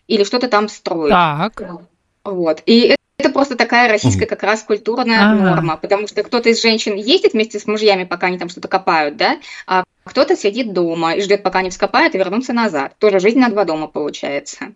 или 0.08 0.24
что-то 0.24 0.48
там 0.48 0.68
строить. 0.68 1.12
Так. 1.12 1.62
Вот. 2.24 2.64
И 2.66 2.96
это 3.18 3.30
просто 3.30 3.54
такая 3.54 3.88
российская 3.88 4.26
как 4.26 4.42
раз 4.42 4.64
культурная 4.64 5.30
ага. 5.30 5.50
норма, 5.50 5.76
потому 5.76 6.08
что 6.08 6.24
кто-то 6.24 6.48
из 6.48 6.60
женщин 6.60 6.96
ездит 6.96 7.34
вместе 7.34 7.60
с 7.60 7.66
мужьями, 7.68 8.02
пока 8.02 8.26
они 8.26 8.38
там 8.38 8.48
что-то 8.48 8.66
копают, 8.66 9.16
да, 9.16 9.38
а 9.68 9.84
кто-то 10.02 10.34
сидит 10.34 10.72
дома 10.72 11.14
и 11.14 11.20
ждет, 11.20 11.44
пока 11.44 11.60
они 11.60 11.70
вскопают 11.70 12.16
и 12.16 12.18
вернутся 12.18 12.52
назад. 12.52 12.96
Тоже 12.98 13.20
жизнь 13.20 13.38
на 13.38 13.50
два 13.50 13.64
дома 13.64 13.86
получается. 13.86 14.72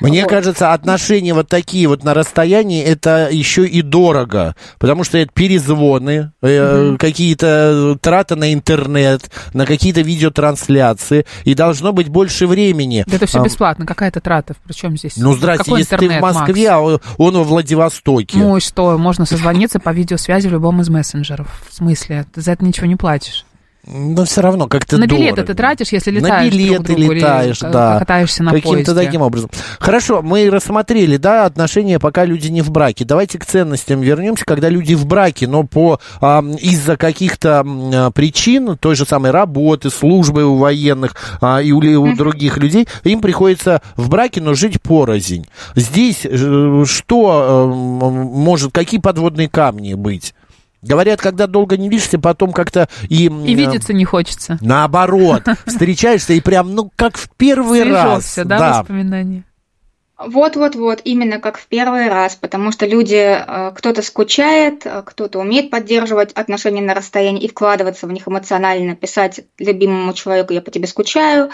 Мне 0.00 0.22
Вот. 0.22 0.30
кажется, 0.30 0.72
отношения 0.72 1.34
вот 1.34 1.48
такие 1.48 1.86
вот 1.88 2.02
на 2.04 2.14
расстоянии, 2.14 2.82
это 2.82 3.28
еще 3.30 3.66
и 3.66 3.82
дорого, 3.82 4.56
потому 4.78 5.04
что 5.04 5.18
это 5.18 5.32
перезвоны, 5.32 6.32
э, 6.42 6.96
какие-то 6.98 7.96
траты 8.00 8.34
на 8.36 8.52
интернет, 8.52 9.30
на 9.54 9.64
какие-то 9.66 10.00
видеотрансляции, 10.00 11.24
и 11.44 11.54
должно 11.54 11.92
быть 11.92 12.08
больше 12.08 12.46
времени. 12.46 13.04
Да 13.06 13.16
это 13.16 13.26
все 13.26 13.40
А, 13.40 13.44
бесплатно. 13.44 13.86
Какая-то 13.86 14.20
трата? 14.20 14.54
Причем 14.66 14.96
здесь? 14.96 15.16
Ну, 15.16 15.34
здрасте, 15.34 15.64
Какой 15.64 15.80
если 15.80 15.96
ты 15.96 15.96
в 15.96 16.02
интернет, 16.04 16.22
Москве, 16.22 16.70
Макс? 16.70 16.76
а 16.76 16.80
он- 16.80 17.00
он 17.18 17.36
во 17.38 17.44
Владивостоке. 17.44 18.38
Ну 18.38 18.56
и 18.56 18.60
что, 18.60 18.96
можно 18.98 19.24
созвониться 19.26 19.78
по 19.78 19.90
видеосвязи 19.90 20.48
в 20.48 20.52
любом 20.52 20.80
из 20.80 20.88
мессенджеров. 20.88 21.48
В 21.70 21.74
смысле? 21.74 22.26
Ты 22.34 22.40
за 22.40 22.52
это 22.52 22.64
ничего 22.64 22.86
не 22.86 22.96
платишь. 22.96 23.44
Но 23.84 24.24
все 24.24 24.42
равно 24.42 24.68
как-то 24.68 24.96
на 24.96 25.08
дорого. 25.08 25.24
билеты 25.24 25.42
ты 25.42 25.54
тратишь, 25.54 25.88
если 25.90 26.12
На 26.12 26.18
летаешь 26.18 26.52
билеты 26.52 26.74
друг 26.84 26.86
другу 26.98 27.12
или 27.12 27.18
летаешь, 27.18 27.58
к- 27.58 27.70
да. 27.70 27.98
катаешься 27.98 28.44
на 28.44 28.52
Каким-то 28.52 28.92
поезде. 28.92 28.94
таким 28.94 29.22
образом. 29.22 29.50
Хорошо, 29.80 30.22
мы 30.22 30.48
рассмотрели, 30.50 31.16
да, 31.16 31.46
отношения, 31.46 31.98
пока 31.98 32.24
люди 32.24 32.46
не 32.46 32.62
в 32.62 32.70
браке. 32.70 33.04
Давайте 33.04 33.40
к 33.40 33.44
ценностям 33.44 34.00
вернемся, 34.00 34.44
когда 34.44 34.68
люди 34.68 34.94
в 34.94 35.04
браке, 35.06 35.48
но 35.48 35.64
по 35.64 35.98
а, 36.20 36.44
из-за 36.60 36.96
каких-то 36.96 37.64
а, 37.66 38.10
причин, 38.12 38.76
той 38.78 38.94
же 38.94 39.04
самой 39.04 39.32
работы, 39.32 39.90
службы 39.90 40.44
у 40.44 40.58
военных 40.58 41.16
а, 41.40 41.60
и 41.60 41.72
у, 41.72 41.78
у 41.78 42.14
других 42.14 42.58
людей, 42.58 42.86
им 43.02 43.20
приходится 43.20 43.82
в 43.96 44.08
браке, 44.08 44.40
но 44.40 44.54
жить 44.54 44.80
порознь. 44.80 45.48
Здесь 45.74 46.20
э, 46.24 46.84
что 46.86 47.68
э, 47.70 47.74
может, 47.74 48.70
какие 48.72 49.00
подводные 49.00 49.48
камни 49.48 49.94
быть? 49.94 50.34
Говорят, 50.82 51.20
когда 51.20 51.46
долго 51.46 51.76
не 51.76 51.88
видишься, 51.88 52.18
потом 52.18 52.52
как-то 52.52 52.88
и... 53.08 53.26
И 53.26 53.54
видеться 53.54 53.92
не 53.92 54.04
хочется. 54.04 54.58
Наоборот, 54.60 55.44
встречаешься 55.64 56.32
и 56.32 56.40
прям, 56.40 56.74
ну, 56.74 56.90
как 56.94 57.16
в 57.16 57.30
первый 57.36 57.84
раз. 57.84 58.34
да, 58.44 58.80
воспоминания? 58.80 59.44
Вот-вот-вот, 60.26 61.00
именно 61.04 61.40
как 61.40 61.58
в 61.58 61.66
первый 61.66 62.08
раз, 62.08 62.36
потому 62.36 62.72
что 62.72 62.86
люди, 62.86 63.14
э, 63.16 63.72
кто-то 63.74 64.02
скучает, 64.02 64.86
э, 64.86 65.02
кто-то 65.04 65.38
умеет 65.38 65.70
поддерживать 65.70 66.32
отношения 66.32 66.82
на 66.82 66.94
расстоянии 66.94 67.42
и 67.42 67.48
вкладываться 67.48 68.06
в 68.06 68.12
них 68.12 68.28
эмоционально, 68.28 68.94
писать 68.94 69.40
любимому 69.58 70.12
человеку 70.12 70.52
«я 70.52 70.62
по 70.62 70.70
тебе 70.70 70.86
скучаю», 70.86 71.50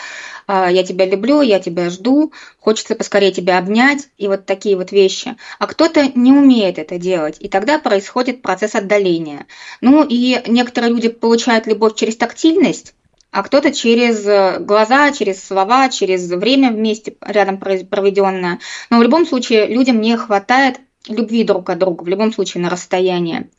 э, 0.47 0.69
«я 0.71 0.83
тебя 0.85 1.07
люблю», 1.07 1.41
«я 1.41 1.61
тебя 1.61 1.91
жду», 1.91 2.33
«хочется 2.59 2.95
поскорее 2.95 3.33
тебя 3.33 3.59
обнять» 3.59 4.09
и 4.19 4.29
вот 4.29 4.47
такие 4.47 4.77
вот 4.77 4.93
вещи. 4.93 5.37
А 5.59 5.67
кто-то 5.67 6.13
не 6.15 6.33
умеет 6.33 6.79
это 6.79 6.99
делать, 6.99 7.37
и 7.41 7.49
тогда 7.49 7.79
происходит 7.79 8.43
процесс 8.43 8.75
отдаления. 8.75 9.47
Ну 9.81 10.05
и 10.09 10.43
некоторые 10.47 10.93
люди 10.93 11.09
получают 11.09 11.67
любовь 11.67 11.95
через 11.95 12.17
тактильность, 12.17 12.95
а 13.31 13.43
кто-то 13.43 13.73
через 13.73 14.27
э, 14.27 14.59
глаза, 14.61 15.13
через 15.13 15.45
слова, 15.45 15.89
через 15.89 16.31
время 16.31 16.71
вместе 16.71 17.17
рядом 17.21 17.59
проведенное. 17.59 18.59
Но 18.91 18.99
в 18.99 19.03
любом 19.03 19.27
случае 19.27 19.67
людям 19.67 20.01
не 20.01 20.17
хватает 20.17 20.81
любви 21.09 21.45
друг 21.45 21.67
к 21.67 21.75
другу, 21.75 22.05
в 22.05 22.09
любом 22.09 22.33
случае 22.33 22.63
на 22.63 22.71
расстоянии. 22.71 23.51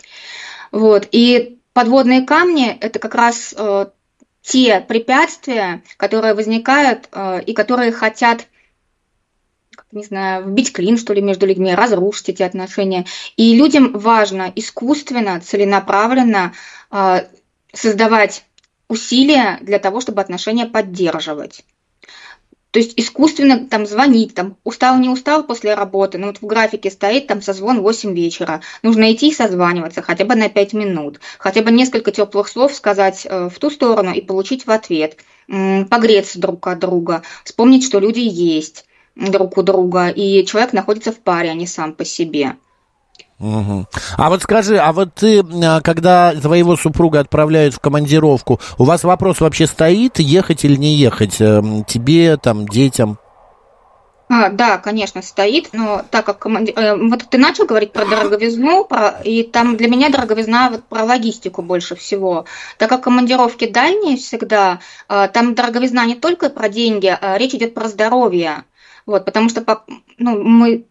Вот. 0.72 1.08
И 1.12 1.60
подводные 1.74 2.26
камни– 2.26 2.70
это 2.82 3.00
как 3.00 3.16
раз 3.16 3.54
э, 3.56 3.86
те 4.42 4.80
препятствия, 4.82 5.84
которые 5.98 6.34
возникают 6.34 7.08
э, 7.12 7.42
и 7.44 7.54
которые 7.54 7.92
хотят 7.92 8.48
не 9.92 10.04
знаю, 10.04 10.46
вбить 10.46 10.72
клин, 10.72 10.98
что 10.98 11.14
ли, 11.14 11.22
между 11.22 11.48
людьми, 11.48 11.74
разрушить 11.74 12.30
эти 12.30 12.44
отношения. 12.44 13.06
И 13.38 13.56
людям 13.56 13.98
важно 13.98 14.52
искусственно, 14.56 15.42
целенаправленно 15.42 16.54
э, 16.92 17.26
создавать 17.74 18.46
усилия 18.89 19.60
для 19.62 19.79
того, 19.79 20.01
чтобы 20.01 20.22
отношения 20.22 20.65
поддерживать. 20.65 21.63
То 22.72 22.77
есть 22.77 22.93
искусственно 22.98 23.67
там 23.67 23.88
звонить, 23.88 24.36
там 24.36 24.55
устал, 24.63 25.00
не 25.00 25.10
устал 25.10 25.43
после 25.43 25.74
работы, 25.74 26.19
ну 26.19 26.27
вот 26.27 26.38
в 26.38 26.46
графике 26.46 26.91
стоит 26.91 27.25
там 27.25 27.41
созвон 27.41 27.81
8 27.81 28.13
вечера, 28.13 28.62
нужно 28.84 29.12
идти 29.12 29.29
и 29.29 29.34
созваниваться 29.34 30.03
хотя 30.03 30.24
бы 30.24 30.36
на 30.36 30.50
5 30.50 30.74
минут, 30.74 31.19
хотя 31.39 31.63
бы 31.63 31.72
несколько 31.72 32.12
теплых 32.12 32.48
слов 32.48 32.75
сказать 32.75 33.25
э, 33.25 33.50
в 33.50 33.58
ту 33.58 33.72
сторону 33.72 34.13
и 34.13 34.22
получить 34.22 34.67
в 34.67 34.72
ответ, 34.72 35.17
погреться 35.48 36.39
друг 36.39 36.67
от 36.67 36.77
друга, 36.77 37.24
вспомнить, 37.43 37.84
что 37.84 38.00
люди 38.00 38.19
есть 38.19 38.86
друг 39.15 39.58
у 39.58 39.63
друга, 39.63 40.10
и 40.10 40.46
человек 40.46 40.72
находится 40.74 41.12
в 41.12 41.19
паре, 41.19 41.50
а 41.50 41.55
не 41.55 41.65
сам 41.65 41.93
по 41.93 42.05
себе. 42.05 42.55
Мгм. 43.40 43.88
А 44.18 44.30
вот 44.30 44.44
скажи, 44.44 44.78
а 44.78 44.92
вот 44.92 45.14
ты, 45.16 45.42
а, 45.64 45.80
когда 45.82 46.34
твоего 46.34 46.76
супруга 46.76 47.22
отправляют 47.22 47.74
в 47.74 47.80
командировку, 47.80 48.60
у 48.78 48.84
вас 48.84 49.04
вопрос 49.04 49.40
вообще 49.40 49.66
стоит, 49.66 50.20
ехать 50.20 50.66
или 50.66 50.76
не 50.76 50.96
ехать? 50.96 51.40
Эм, 51.40 51.86
Тебе, 51.86 52.36
там, 52.38 52.68
детям? 52.68 53.18
А, 54.32 54.50
да, 54.50 54.78
конечно, 54.78 55.24
стоит, 55.24 55.70
но 55.74 56.04
так 56.12 56.24
как 56.26 56.46
команди- 56.46 56.74
э, 56.76 56.96
вот 56.96 57.24
ты 57.28 57.40
начал 57.40 57.66
говорить 57.66 57.94
про 57.94 58.06
дороговизну, 58.06 58.84
про... 58.86 59.10
и 59.24 59.42
там 59.42 59.76
для 59.76 59.88
меня 59.88 60.10
дороговизна 60.10 60.70
вот 60.70 60.84
про 60.84 61.04
логистику 61.04 61.64
больше 61.64 61.96
всего. 61.96 62.46
Так 62.78 62.90
как 62.90 63.02
командировки 63.02 63.68
дальние 63.68 64.18
всегда, 64.18 64.82
э, 65.08 65.30
там 65.34 65.56
дороговизна 65.56 66.06
не 66.06 66.14
только 66.14 66.52
про 66.52 66.70
деньги, 66.70 67.08
а 67.20 67.40
речь 67.40 67.56
идет 67.56 67.74
про 67.74 67.88
здоровье. 67.88 68.65
Вот, 69.08 69.26
потому 69.26 69.50
что 69.50 69.65
ну, 70.20 70.43
мы 70.43 70.86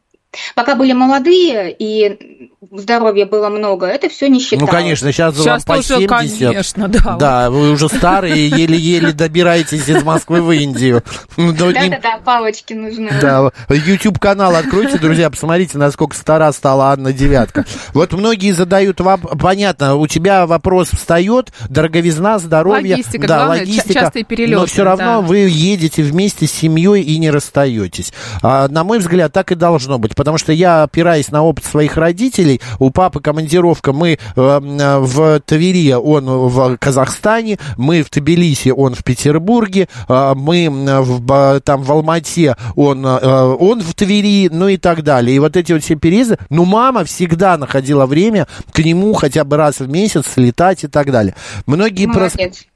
пока 0.55 0.74
были 0.74 0.92
молодые 0.92 1.74
и 1.79 2.48
здоровья 2.72 3.24
было 3.27 3.48
много, 3.48 3.87
это 3.87 4.09
все 4.09 4.29
не 4.29 4.40
считалось. 4.40 4.62
Ну, 4.62 4.66
конечно, 4.66 5.12
сейчас, 5.12 5.35
вам 5.37 5.44
Сейчас 5.44 5.64
по 5.64 5.77
тоже, 5.77 5.88
70. 6.01 6.38
конечно, 6.38 6.88
да. 6.88 7.16
Да, 7.18 7.51
вы 7.51 7.70
уже 7.70 7.88
старые, 7.88 8.48
еле-еле 8.48 9.12
добираетесь 9.12 9.88
из 9.88 10.03
Москвы 10.03 10.42
в 10.42 10.51
Индию. 10.53 11.03
Ну, 11.37 11.53
не- 11.53 11.72
Да-да-да, 11.72 12.18
палочки 12.24 12.74
нужны. 12.74 13.11
Да, 13.20 13.51
YouTube-канал 13.68 14.55
откройте, 14.57 14.98
друзья, 14.98 15.31
посмотрите, 15.31 15.79
насколько 15.79 16.16
стара 16.16 16.51
стала 16.53 16.90
Анна 16.90 17.12
Девятка. 17.12 17.64
Вот 17.94 18.12
многие 18.12 18.53
задают 18.53 19.01
вам, 19.01 19.20
понятно, 19.20 19.94
у 19.94 20.07
тебя 20.07 20.46
вопрос 20.46 20.88
встает, 20.90 21.53
дороговизна, 21.68 22.38
здоровье. 22.38 22.96
Логистика, 22.96 23.27
да, 23.27 23.37
главное, 23.38 23.59
логистика, 23.61 23.94
частые 23.94 24.24
перелеты, 24.24 24.61
Но 24.61 24.66
все 24.66 24.85
равно 24.85 25.05
да. 25.05 25.20
вы 25.20 25.38
едете 25.38 26.03
вместе 26.03 26.46
с 26.46 26.53
семьей 26.53 27.03
и 27.03 27.18
не 27.18 27.31
расстаетесь. 27.31 28.12
А, 28.42 28.68
на 28.68 28.85
мой 28.85 28.98
взгляд, 28.98 29.33
так 29.33 29.53
и 29.53 29.55
должно 29.55 29.98
быть, 29.98 30.14
потому 30.14 30.27
что 30.36 30.52
я, 30.52 30.82
опираясь 30.82 31.30
на 31.30 31.42
опыт 31.42 31.64
своих 31.64 31.96
родителей, 31.96 32.60
у 32.78 32.90
папы 32.90 33.20
командировка, 33.20 33.92
мы 33.92 34.18
э, 34.36 34.98
в 34.98 35.40
Твери, 35.46 35.92
он 35.92 36.26
в 36.26 36.76
Казахстане, 36.76 37.58
мы 37.76 38.02
в 38.02 38.10
Тбилиси, 38.10 38.70
он 38.70 38.94
в 38.94 39.04
Петербурге, 39.04 39.88
э, 40.08 40.32
мы 40.34 40.68
в, 40.70 41.60
там 41.60 41.82
в 41.82 41.92
Алмате, 41.92 42.56
он, 42.76 43.06
э, 43.06 43.56
он 43.58 43.80
в 43.80 43.94
Твери, 43.94 44.48
ну 44.52 44.68
и 44.68 44.76
так 44.76 45.02
далее. 45.02 45.36
И 45.36 45.38
вот 45.38 45.56
эти 45.56 45.72
вот 45.72 45.82
все 45.82 45.94
переезды, 45.94 46.38
ну, 46.50 46.64
мама 46.64 47.04
всегда 47.04 47.56
находила 47.56 48.06
время 48.06 48.46
к 48.72 48.78
нему 48.80 49.14
хотя 49.14 49.44
бы 49.44 49.56
раз 49.56 49.78
в 49.78 49.88
месяц 49.88 50.24
слетать 50.34 50.84
и 50.84 50.88
так 50.88 51.10
далее. 51.10 51.34
Многие 51.66 52.06
прос- 52.06 52.36
Молодец. 52.36 52.66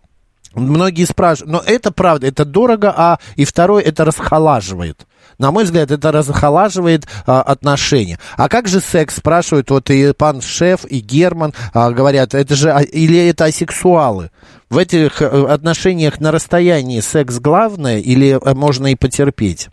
Многие 0.55 1.07
спрашивают, 1.07 1.53
но 1.53 1.63
это 1.65 1.91
правда, 1.93 2.27
это 2.27 2.45
дорого, 2.45 2.93
а 2.95 3.19
и 3.37 3.45
второе, 3.45 3.83
это 3.83 4.05
расхолаживает. 4.05 5.07
На 5.39 5.51
мой 5.51 5.65
взгляд, 5.65 5.91
это 5.91 6.13
расхолаживает 6.13 7.07
а, 7.27 7.43
отношения. 7.43 8.19
А 8.37 8.49
как 8.49 8.69
же 8.69 8.81
секс, 8.81 9.17
спрашивают, 9.17 9.71
вот 9.71 9.91
и 9.91 10.13
пан 10.13 10.41
шеф, 10.41 10.85
и 10.85 11.01
Герман 11.01 11.55
а, 11.75 11.91
говорят, 11.91 12.35
это 12.35 12.55
же, 12.55 12.71
а- 12.71 12.83
или 12.83 13.29
это 13.29 13.45
асексуалы? 13.47 14.31
В 14.71 14.79
этих 14.79 15.21
э, 15.21 15.27
отношениях 15.27 16.19
на 16.19 16.33
расстоянии 16.33 17.01
секс 17.01 17.39
главное 17.39 17.99
или 17.99 18.39
э, 18.43 18.55
можно 18.55 18.87
и 18.87 18.95
потерпеть? 18.95 19.69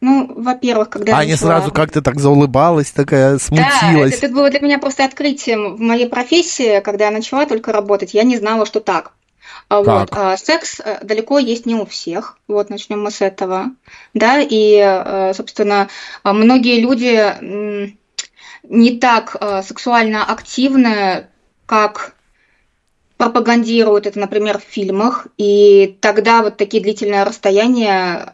Ну, 0.00 0.32
во-первых, 0.36 0.90
когда 0.90 1.12
я 1.12 1.18
Аня 1.18 1.32
начала- 1.32 1.58
сразу 1.58 1.70
как-то 1.72 2.02
так 2.02 2.18
заулыбалась, 2.20 2.90
такая 2.90 3.34
Да, 3.34 3.38
смутилась. 3.38 4.14
это, 4.14 4.26
это 4.26 4.34
было 4.34 4.50
для 4.50 4.60
меня 4.60 4.78
просто 4.78 5.04
открытием 5.04 5.76
в 5.76 5.80
моей 5.80 6.08
профессии, 6.08 6.80
когда 6.80 7.06
я 7.06 7.10
начала 7.12 7.46
только 7.46 7.72
работать, 7.72 8.14
я 8.14 8.24
не 8.24 8.36
знала, 8.36 8.66
что 8.66 8.80
так. 8.80 9.12
А 9.72 9.80
Вот. 9.80 10.08
А 10.12 10.36
Секс 10.36 10.80
э, 10.84 10.98
далеко 11.02 11.38
есть 11.38 11.64
не 11.64 11.74
у 11.74 11.86
всех. 11.86 12.36
Вот 12.46 12.68
начнем 12.68 13.02
мы 13.02 13.10
с 13.10 13.22
этого. 13.22 13.70
Да, 14.12 14.38
и, 14.38 14.76
э, 14.76 15.32
собственно, 15.32 15.88
а, 16.22 16.34
многие 16.34 16.78
люди 16.78 17.96
не 18.64 18.98
так 18.98 19.34
э, 19.40 19.62
сексуально 19.62 20.26
активны, 20.26 21.28
как 21.64 22.14
пропагандируют 23.16 24.06
это, 24.06 24.18
например, 24.18 24.58
в 24.58 24.62
фильмах, 24.62 25.26
и 25.38 25.96
тогда 26.02 26.42
вот 26.42 26.58
такие 26.58 26.82
длительные 26.82 27.22
расстояния 27.22 28.30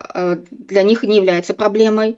для 0.51 0.83
них 0.83 1.05
не 1.05 1.17
являются 1.19 1.55
проблемой. 1.55 2.17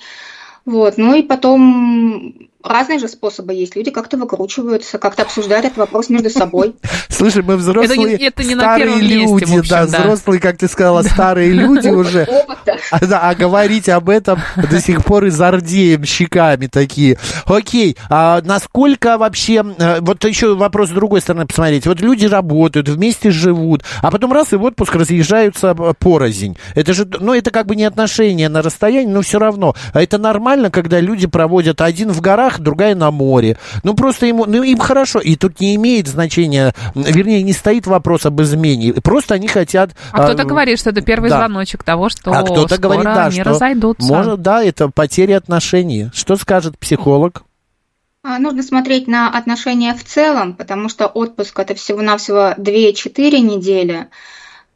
Вот. 0.65 0.97
Ну 0.97 1.15
и 1.15 1.23
потом 1.23 2.50
разные 2.63 2.99
же 2.99 3.09
способы 3.09 3.55
есть. 3.55 3.77
Люди 3.77 3.91
как-то 3.91 4.17
выкручиваются, 4.17 4.99
как-то 4.99 5.23
обсуждают 5.23 5.67
этот 5.67 5.79
вопрос 5.79 6.09
между 6.09 6.31
собой. 6.31 6.75
Слушай, 7.09 7.43
мы 7.43 7.57
взрослые, 7.57 8.15
Это 8.15 8.19
не- 8.19 8.27
это 8.27 8.43
старые 8.43 8.97
месте, 8.97 9.15
люди, 9.15 9.27
в 9.27 9.59
общем, 9.59 9.63
да, 9.69 9.87
да. 9.87 10.01
взрослые, 10.01 10.41
как 10.41 10.59
ты 10.59 10.69
сказала, 10.69 11.03
старые 11.03 11.53
люди 11.53 11.89
уже. 11.89 12.27
А, 12.91 13.05
да, 13.05 13.21
а 13.29 13.35
говорить 13.35 13.89
об 13.89 14.09
этом 14.09 14.41
до 14.57 14.81
сих 14.81 15.05
пор 15.05 15.27
и 15.27 15.31
зардеем 15.31 16.05
щеками 16.05 16.67
такие. 16.67 17.19
Окей, 17.47 17.97
а 18.09 18.41
насколько 18.43 19.19
вообще, 19.19 19.65
э, 19.79 20.01
вот 20.01 20.25
еще 20.25 20.55
вопрос 20.55 20.89
с 20.89 20.93
другой 20.93 21.21
стороны 21.21 21.47
посмотреть. 21.47 21.87
Вот 21.87 22.01
люди 22.01 22.27
работают, 22.27 22.89
вместе 22.89 23.31
живут, 23.31 23.83
а 24.03 24.11
потом 24.11 24.33
раз 24.33 24.53
и 24.53 24.57
в 24.57 24.63
отпуск 24.65 24.95
разъезжаются 24.95 25.75
э, 25.79 25.93
порознь. 25.99 26.57
Это 26.75 26.93
же, 26.95 27.09
ну, 27.21 27.35
это 27.35 27.51
как 27.51 27.67
бы 27.67 27.77
не 27.77 27.85
отношения 27.85 28.49
на 28.49 28.63
расстоянии, 28.63 29.13
но 29.13 29.23
все 29.23 29.39
равно. 29.39 29.75
А 29.93 30.03
это 30.03 30.19
нормально, 30.19 30.71
когда 30.71 31.01
люди 31.01 31.27
проводят 31.27 31.81
один 31.81 32.11
в 32.11 32.21
горах, 32.21 32.50
другая 32.59 32.95
на 32.95 33.11
море. 33.11 33.57
Ну, 33.85 33.95
просто 33.95 34.27
ему, 34.27 34.47
ну, 34.47 34.63
им 34.63 34.79
хорошо. 34.79 35.21
И 35.21 35.37
тут 35.37 35.61
не 35.61 35.77
имеет 35.77 36.09
значения, 36.09 36.75
вернее, 36.95 37.43
не 37.43 37.53
стоит 37.53 37.87
вопрос 37.87 38.27
об 38.27 38.41
измене. 38.43 38.95
Просто 38.95 39.35
они 39.35 39.49
хотят... 39.49 39.93
А 40.13 40.25
кто-то 40.25 40.43
э, 40.43 40.47
говорит, 40.47 40.79
что 40.79 40.91
это 40.91 41.03
первый 41.03 41.31
да. 41.31 41.39
звоночек 41.39 41.83
того, 41.83 42.09
что 42.09 42.33
а 42.33 42.43
кто-то 42.43 42.75
скоро 42.75 42.81
говорит, 42.81 43.05
да, 43.05 43.27
они 43.27 43.41
что 43.41 43.51
разойдутся. 43.51 44.07
может, 44.07 44.43
да, 44.43 44.63
это 44.65 44.89
потеря 44.89 45.37
отношений. 45.37 46.11
Что 46.13 46.37
скажет 46.37 46.79
психолог? 46.79 47.45
А, 48.23 48.39
Нужно 48.39 48.63
смотреть 48.63 49.07
на 49.07 49.29
отношения 49.29 49.95
в 49.95 50.05
целом, 50.05 50.55
потому 50.55 50.89
что 50.89 51.07
отпуск 51.07 51.59
это 51.59 51.75
всего-навсего 51.75 52.55
2-4 52.59 53.41
недели. 53.41 54.09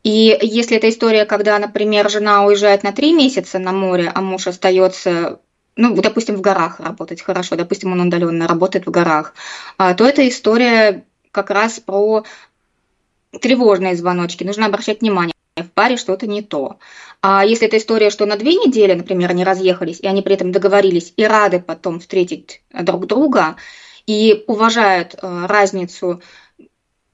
И 0.03 0.39
если 0.43 0.77
это 0.77 0.89
история, 0.89 1.25
когда, 1.25 1.59
например, 1.59 2.11
жена 2.11 2.45
уезжает 2.45 2.83
на 2.83 2.93
3 2.93 3.13
месяца 3.13 3.59
на 3.59 3.73
море, 3.73 4.11
а 4.15 4.21
муж 4.21 4.47
остается, 4.47 5.41
ну, 5.77 5.95
допустим, 6.01 6.37
в 6.37 6.41
горах 6.41 6.81
работать 6.81 7.23
хорошо, 7.23 7.57
допустим, 7.57 7.93
он 7.93 8.01
удаленно 8.01 8.47
работает 8.47 8.87
в 8.87 8.91
горах, 8.91 9.35
а, 9.77 9.95
то 9.95 10.07
эта 10.07 10.27
история 10.29 11.05
как 11.31 11.51
раз 11.51 11.81
про 11.81 12.25
тревожные 13.41 13.97
звоночки. 13.97 14.45
Нужно 14.45 14.67
обращать 14.67 15.01
внимание 15.01 15.35
в 15.57 15.71
паре 15.71 15.97
что-то 15.97 16.27
не 16.27 16.43
то. 16.43 16.79
А 17.21 17.45
если 17.45 17.67
это 17.67 17.79
история, 17.79 18.11
что 18.11 18.27
на 18.27 18.37
две 18.37 18.55
недели, 18.55 18.95
например, 18.95 19.31
они 19.31 19.45
разъехались, 19.45 20.01
и 20.01 20.07
они 20.07 20.23
при 20.23 20.35
этом 20.35 20.53
договорились 20.53 21.13
и 21.17 21.25
рады 21.25 21.61
потом 21.61 22.01
встретить 22.01 22.63
друг 22.73 23.07
друга, 23.07 23.57
и 24.07 24.45
уважают 24.47 25.15
э, 25.15 25.47
разницу 25.47 26.21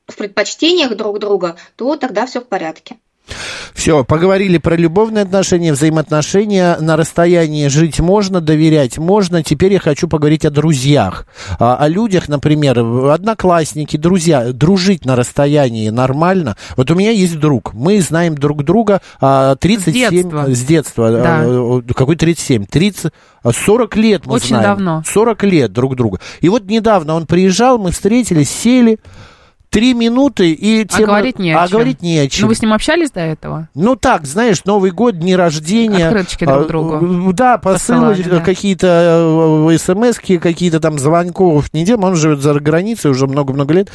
в 0.08 0.16
предпочтениях 0.16 0.96
друг 0.96 1.18
друга, 1.20 1.56
то 1.76 1.96
тогда 1.96 2.26
все 2.26 2.40
в 2.40 2.46
порядке. 2.46 2.98
Все, 3.74 4.04
поговорили 4.04 4.58
про 4.58 4.76
любовные 4.76 5.22
отношения, 5.22 5.72
взаимоотношения. 5.72 6.76
На 6.80 6.96
расстоянии 6.96 7.68
жить 7.68 8.00
можно, 8.00 8.40
доверять 8.40 8.98
можно. 8.98 9.42
Теперь 9.42 9.72
я 9.72 9.80
хочу 9.80 10.08
поговорить 10.08 10.44
о 10.44 10.50
друзьях. 10.50 11.26
А, 11.58 11.76
о 11.76 11.88
людях, 11.88 12.28
например, 12.28 12.78
одноклассники, 12.78 13.96
друзья. 13.96 14.52
Дружить 14.52 15.04
на 15.04 15.16
расстоянии 15.16 15.88
нормально. 15.90 16.56
Вот 16.76 16.90
у 16.90 16.94
меня 16.94 17.10
есть 17.10 17.38
друг. 17.38 17.72
Мы 17.74 18.00
знаем 18.00 18.36
друг 18.36 18.64
друга 18.64 19.00
а, 19.20 19.56
37... 19.56 20.10
детства. 20.10 20.44
С 20.48 20.62
детства. 20.62 21.10
Да. 21.10 21.40
А, 21.42 21.82
Какой 21.94 22.16
37? 22.16 22.66
30... 22.66 23.12
40 23.50 23.96
лет 23.96 24.26
мы 24.26 24.34
Очень 24.34 24.48
знаем. 24.48 24.64
давно. 24.64 25.02
40 25.06 25.42
лет 25.44 25.72
друг 25.72 25.96
друга. 25.96 26.20
И 26.40 26.48
вот 26.48 26.64
недавно 26.66 27.14
он 27.14 27.26
приезжал, 27.26 27.78
мы 27.78 27.90
встретились, 27.92 28.50
сели... 28.50 28.98
Три 29.70 29.94
минуты 29.94 30.50
и 30.52 30.82
А 30.82 30.84
тема- 30.86 31.06
говорить 31.06 31.38
не 31.38 31.52
о 31.52 31.62
а 31.62 31.68
чем. 31.68 31.76
говорить 31.78 32.02
не 32.02 32.18
о 32.18 32.28
чем. 32.28 32.42
Ну, 32.42 32.48
вы 32.48 32.54
с 32.56 32.60
ним 32.62 32.72
общались 32.72 33.12
до 33.12 33.20
этого? 33.20 33.68
Ну 33.76 33.94
так, 33.94 34.26
знаешь, 34.26 34.64
Новый 34.64 34.90
год, 34.90 35.16
дни 35.18 35.36
рождения. 35.36 36.08
Открыточки 36.08 36.44
друг 36.44 36.64
А, 36.64 36.68
другу 36.68 37.30
э, 37.30 37.32
Да, 37.32 37.56
посылы, 37.56 38.16
да. 38.16 38.40
какие-то 38.40 39.68
смс 39.78 40.18
какие-то 40.40 40.80
там 40.80 40.98
звонков 40.98 41.72
не 41.72 41.84
делаем. 41.84 42.02
Он 42.04 42.16
живет 42.16 42.40
за 42.40 42.54
границей 42.54 43.12
уже 43.12 43.28
много-много 43.28 43.72
лет. 43.74 43.90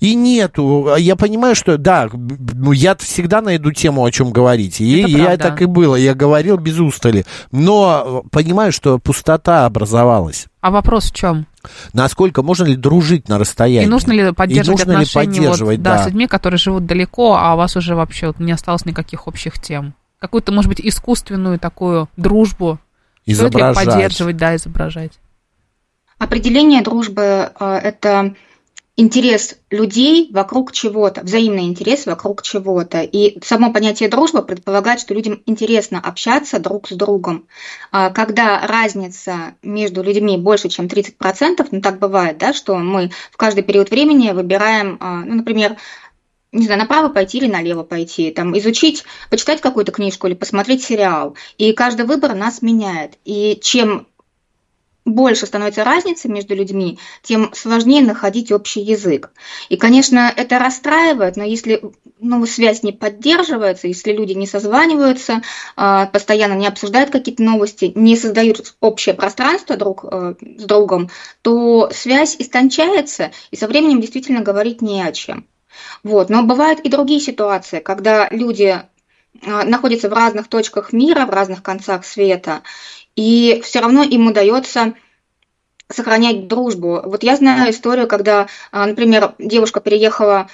И 0.00 0.16
нету. 0.16 0.88
А 0.94 0.98
Я 0.98 1.14
понимаю, 1.14 1.54
что 1.54 1.78
да, 1.78 2.08
ну, 2.12 2.72
я 2.72 2.96
всегда 2.96 3.40
найду 3.40 3.70
тему, 3.72 4.04
о 4.04 4.10
чем 4.10 4.32
говорить. 4.32 4.80
И 4.80 5.00
Это 5.02 5.10
я 5.10 5.24
правда. 5.26 5.44
так 5.44 5.62
и 5.62 5.66
было. 5.66 5.94
Я 5.94 6.14
говорил 6.14 6.56
без 6.56 6.78
устали. 6.80 7.24
Но 7.52 8.22
э, 8.24 8.28
понимаю, 8.30 8.72
что 8.72 8.98
пустота 8.98 9.64
образовалась. 9.64 10.48
А 10.60 10.70
вопрос 10.72 11.10
в 11.10 11.14
чем? 11.14 11.46
Насколько 11.92 12.42
можно 12.42 12.64
ли 12.64 12.76
дружить 12.76 13.28
на 13.28 13.38
расстоянии? 13.38 13.86
И 13.86 13.90
нужно 13.90 14.12
ли 14.12 14.32
поддерживать 14.32 14.80
И 14.80 14.84
нужно 14.84 14.90
ли 14.90 14.96
отношения 14.96 15.26
вот, 15.26 15.36
поддерживать, 15.36 15.82
да, 15.82 15.96
да. 15.96 16.02
с 16.02 16.06
людьми, 16.06 16.26
которые 16.26 16.58
живут 16.58 16.86
далеко, 16.86 17.36
а 17.36 17.54
у 17.54 17.56
вас 17.56 17.76
уже 17.76 17.94
вообще 17.94 18.28
вот 18.28 18.40
не 18.40 18.52
осталось 18.52 18.84
никаких 18.86 19.26
общих 19.26 19.60
тем? 19.60 19.94
Какую-то, 20.18 20.52
может 20.52 20.68
быть, 20.68 20.80
искусственную 20.80 21.58
такую 21.58 22.08
дружбу 22.16 22.78
стоит 23.22 23.28
ли 23.28 23.32
Изображать. 23.32 23.86
поддерживать, 23.86 24.36
да, 24.36 24.56
изображать? 24.56 25.12
Определение 26.18 26.82
дружбы 26.82 27.50
э,– 27.58 27.74
это 27.82 28.34
интерес 29.00 29.56
людей 29.70 30.28
вокруг 30.30 30.72
чего-то, 30.72 31.22
взаимный 31.22 31.64
интерес 31.64 32.06
вокруг 32.06 32.42
чего-то. 32.42 33.00
И 33.00 33.38
само 33.42 33.72
понятие 33.72 34.08
дружба 34.08 34.42
предполагает, 34.42 35.00
что 35.00 35.14
людям 35.14 35.42
интересно 35.46 36.00
общаться 36.00 36.58
друг 36.58 36.88
с 36.88 36.92
другом. 36.92 37.46
А 37.90 38.10
Когда 38.10 38.66
разница 38.66 39.54
между 39.62 40.02
людьми 40.02 40.36
больше, 40.36 40.68
чем 40.68 40.86
30%, 40.86 41.66
ну 41.70 41.80
так 41.80 41.98
бывает, 41.98 42.38
да, 42.38 42.52
что 42.52 42.76
мы 42.76 43.10
в 43.32 43.36
каждый 43.36 43.62
период 43.62 43.90
времени 43.90 44.32
выбираем, 44.32 44.98
а, 45.00 45.24
ну, 45.24 45.36
например, 45.36 45.76
не 46.52 46.64
знаю, 46.64 46.80
направо 46.80 47.08
пойти 47.08 47.38
или 47.38 47.46
налево 47.46 47.84
пойти, 47.84 48.30
там, 48.32 48.58
изучить, 48.58 49.04
почитать 49.30 49.60
какую-то 49.60 49.92
книжку 49.92 50.26
или 50.26 50.34
посмотреть 50.34 50.82
сериал. 50.82 51.36
И 51.58 51.72
каждый 51.72 52.06
выбор 52.06 52.34
нас 52.34 52.60
меняет. 52.60 53.18
И 53.24 53.58
чем 53.62 54.08
больше 55.14 55.46
становится 55.46 55.84
разница 55.84 56.28
между 56.28 56.54
людьми, 56.54 56.98
тем 57.22 57.52
сложнее 57.54 58.02
находить 58.02 58.52
общий 58.52 58.80
язык. 58.80 59.30
И, 59.68 59.76
конечно, 59.76 60.32
это 60.34 60.58
расстраивает, 60.58 61.36
но 61.36 61.44
если 61.44 61.82
ну, 62.18 62.44
связь 62.46 62.82
не 62.82 62.92
поддерживается, 62.92 63.88
если 63.88 64.12
люди 64.12 64.32
не 64.32 64.46
созваниваются, 64.46 65.42
а, 65.76 66.06
постоянно 66.06 66.54
не 66.54 66.66
обсуждают 66.66 67.10
какие-то 67.10 67.42
новости, 67.42 67.92
не 67.94 68.16
создают 68.16 68.74
общее 68.80 69.14
пространство 69.14 69.76
друг 69.76 70.04
э, 70.04 70.34
с 70.58 70.64
другом, 70.64 71.10
то 71.42 71.90
связь 71.92 72.36
истончается, 72.38 73.32
и 73.50 73.56
со 73.56 73.66
временем 73.66 74.00
действительно 74.00 74.40
говорить 74.40 74.82
не 74.82 75.02
о 75.02 75.12
чем. 75.12 75.46
Вот. 76.02 76.30
Но 76.30 76.42
бывают 76.42 76.80
и 76.80 76.88
другие 76.88 77.20
ситуации, 77.20 77.80
когда 77.80 78.28
люди 78.30 78.82
находятся 79.42 80.08
в 80.08 80.12
разных 80.12 80.48
точках 80.48 80.92
мира, 80.92 81.26
в 81.26 81.30
разных 81.30 81.62
концах 81.62 82.04
света, 82.04 82.62
и 83.16 83.60
все 83.64 83.80
равно 83.80 84.02
им 84.02 84.28
удается 84.28 84.94
сохранять 85.88 86.46
дружбу. 86.46 87.00
Вот 87.04 87.22
я 87.22 87.36
знаю 87.36 87.70
историю, 87.70 88.06
когда, 88.06 88.48
а, 88.70 88.86
например, 88.86 89.34
девушка 89.38 89.80
переехала 89.80 90.48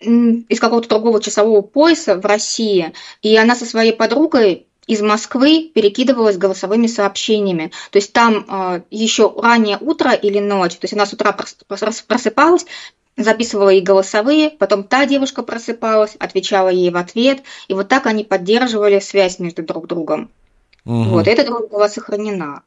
из 0.00 0.60
какого-то 0.60 0.88
другого 0.88 1.20
часового 1.20 1.60
пояса 1.60 2.16
в 2.16 2.24
России, 2.24 2.92
и 3.20 3.36
она 3.36 3.54
со 3.56 3.64
своей 3.64 3.92
подругой 3.92 4.68
из 4.86 5.02
Москвы 5.02 5.70
перекидывалась 5.74 6.38
голосовыми 6.38 6.86
сообщениями. 6.86 7.72
То 7.90 7.98
есть 7.98 8.12
там 8.12 8.46
э, 8.48 8.82
еще 8.90 9.32
раннее 9.36 9.76
утро 9.78 10.12
или 10.12 10.38
ночь, 10.38 10.76
то 10.76 10.84
есть 10.84 10.94
она 10.94 11.04
с 11.04 11.12
утра 11.12 11.36
прос- 11.36 11.58
прос- 11.68 12.04
просыпалась, 12.06 12.64
записывала 13.18 13.70
ей 13.70 13.82
голосовые, 13.82 14.50
потом 14.50 14.84
та 14.84 15.06
девушка 15.06 15.42
просыпалась, 15.42 16.16
отвечала 16.18 16.68
ей 16.68 16.90
в 16.90 16.96
ответ, 16.96 17.42
и 17.66 17.74
вот 17.74 17.88
так 17.88 18.06
они 18.06 18.24
поддерживали 18.24 19.00
связь 19.00 19.38
между 19.38 19.62
друг 19.62 19.86
другом. 19.86 20.30
Мгм. 20.84 21.10
Вот, 21.10 21.26
эта 21.26 21.44
дружба 21.44 21.66
была 21.68 21.88
сохранена. 21.88 22.62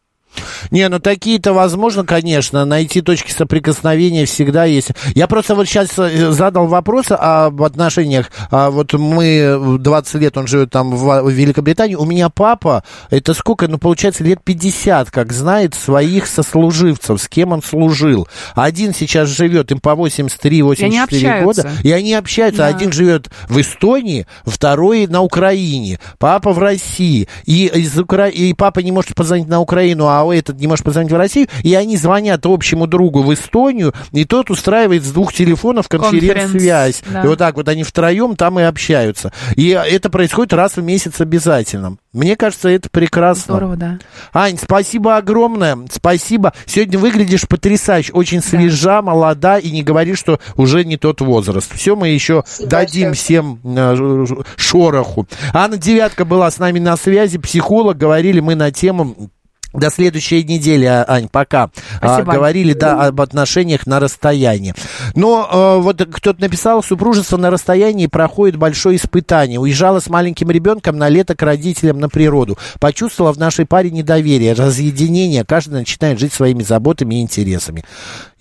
Не, 0.70 0.88
ну 0.90 1.00
такие-то 1.00 1.54
возможно, 1.54 2.06
конечно, 2.06 2.66
найти 2.66 3.02
точки 3.02 3.32
соприкосновения 3.32 4.26
всегда 4.26 4.66
есть. 4.66 4.92
Я 5.16 5.28
просто 5.28 5.56
вот 5.56 5.68
сейчас 5.68 5.96
задал 5.96 6.68
вопрос 6.68 7.08
об 7.10 7.62
отношениях. 7.64 8.32
А 8.50 8.70
вот 8.70 8.94
мы 8.94 9.78
20 9.80 10.14
лет, 10.16 10.38
он 10.38 10.48
живет 10.48 10.70
там 10.72 10.96
в 10.96 11.30
Великобритании. 11.30 11.96
У 11.96 12.06
меня 12.06 12.30
папа, 12.30 12.84
это 13.10 13.34
сколько, 13.34 13.68
ну 13.68 13.78
получается 13.78 14.24
лет 14.24 14.44
50, 14.44 15.12
как 15.12 15.34
знает 15.34 15.74
своих 15.74 16.28
сослуживцев, 16.28 17.22
с 17.22 17.28
кем 17.28 17.52
он 17.52 17.62
служил. 17.62 18.28
Один 18.56 18.94
сейчас 18.94 19.30
живет, 19.30 19.72
им 19.72 19.80
по 19.80 19.90
83-84 19.90 21.04
общаются. 21.04 21.44
года. 21.44 21.72
И 21.84 21.92
они 21.92 22.14
общаются. 22.14 22.64
Да. 22.64 22.68
Один 22.68 22.92
живет 22.92 23.30
в 23.48 23.60
Эстонии, 23.60 24.28
второй 24.46 25.08
на 25.08 25.22
Украине, 25.22 26.00
папа 26.18 26.54
в 26.54 26.60
России. 26.60 27.28
И, 27.46 27.68
из 27.68 27.98
Укра... 27.98 28.28
и 28.28 28.54
папа 28.54 28.80
не 28.80 28.92
может 28.92 29.16
позвонить 29.16 29.48
на 29.48 29.60
Украину, 29.60 30.08
а 30.08 30.21
этот 30.30 30.60
не 30.60 30.68
может 30.68 30.84
позвонить 30.84 31.12
в 31.12 31.16
Россию. 31.16 31.48
И 31.64 31.74
они 31.74 31.96
звонят 31.96 32.46
общему 32.46 32.88
другу 32.88 33.24
в 33.24 33.34
Эстонию, 33.34 33.94
и 34.12 34.26
тот 34.26 34.50
устраивает 34.52 35.04
с 35.04 35.12
двух 35.12 35.34
телефонов 35.34 35.88
конференц-связь. 35.88 36.98
Конференц, 36.98 37.14
да. 37.14 37.24
И 37.24 37.28
вот 37.28 37.40
так 37.40 37.56
вот 37.56 37.68
они 37.70 37.84
втроем 37.84 38.36
там 38.36 38.60
и 38.60 38.64
общаются. 38.64 39.32
И 39.56 39.70
это 39.70 40.10
происходит 40.10 40.54
раз 40.54 40.76
в 40.76 40.84
месяц 40.84 41.22
обязательно. 41.22 41.98
Мне 42.14 42.36
кажется, 42.36 42.68
это 42.68 42.90
прекрасно. 42.90 43.56
Здорово, 43.56 43.78
да. 43.78 44.00
Ань, 44.34 44.58
спасибо 44.62 45.16
огромное. 45.16 45.78
Спасибо. 45.90 46.54
Сегодня 46.66 47.00
выглядишь 47.00 47.48
потрясающе. 47.48 48.12
Очень 48.12 48.42
свежа, 48.42 49.02
молода 49.02 49.58
и 49.58 49.72
не 49.72 49.82
говори, 49.82 50.16
что 50.16 50.40
уже 50.58 50.84
не 50.84 50.98
тот 50.98 51.22
возраст. 51.22 51.74
Все, 51.74 51.96
мы 51.96 52.10
еще 52.10 52.44
Спасибо 52.46 52.70
дадим 52.70 53.08
большое. 53.10 53.14
всем 53.14 53.60
э, 53.64 54.26
шороху. 54.58 55.28
Анна 55.54 55.78
Девятка 55.78 56.26
была 56.26 56.52
с 56.52 56.60
нами 56.60 56.80
на 56.80 56.98
связи, 56.98 57.38
психолог. 57.38 57.98
Говорили 57.98 58.42
мы 58.42 58.56
на 58.56 58.72
тему 58.72 59.30
До 59.74 59.90
следующей 59.90 60.44
недели, 60.44 60.86
а, 60.86 61.06
Ань, 61.08 61.30
пока. 61.30 61.70
А, 62.02 62.16
Спасибо. 62.16 62.34
говорили, 62.34 62.74
да, 62.74 63.08
об 63.08 63.22
отношениях 63.22 63.88
на 63.88 64.00
расстоянии. 64.00 64.74
Но 65.16 65.48
э, 65.50 65.82
вот 65.82 66.04
кто-то 66.12 66.42
написал, 66.42 66.84
супружество 66.84 67.38
на 67.38 67.50
расстоянии 67.50 68.08
проходит 68.08 68.58
большое 68.58 68.98
испытание. 68.98 69.60
Уезжала 69.60 70.00
с 70.00 70.10
маленьким 70.10 70.52
ребенком 70.52 70.98
на 70.98 71.08
лето 71.08 71.36
к 71.36 71.42
родителям 71.42 72.00
на 72.00 72.10
природу. 72.10 72.58
Почувствовала 72.80 73.34
в 73.34 73.38
нашей 73.38 73.66
паре 73.66 73.92
недоверие, 73.92 74.54
разъединение. 74.54 75.46
Каждый 75.46 75.76
начинает 75.76 76.20
жить 76.20 76.34
своими 76.34 76.64
заботами 76.64 77.16
и 77.16 77.22
интересами. 77.22 77.86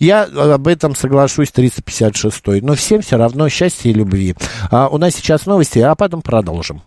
Я 0.00 0.26
э, 0.26 0.52
об 0.52 0.66
этом 0.66 0.96
соглашусь 0.96 1.52
356 1.52 2.62
Но 2.62 2.74
всем 2.74 3.02
все 3.02 3.16
равно 3.16 3.48
счастья 3.48 3.90
и 3.90 3.94
любви. 3.94 4.34
А, 4.70 4.88
у 4.88 4.98
нас 4.98 5.14
сейчас 5.14 5.46
новости, 5.46 5.78
а 5.78 5.94
потом 5.94 6.22
продолжим. 6.22 6.82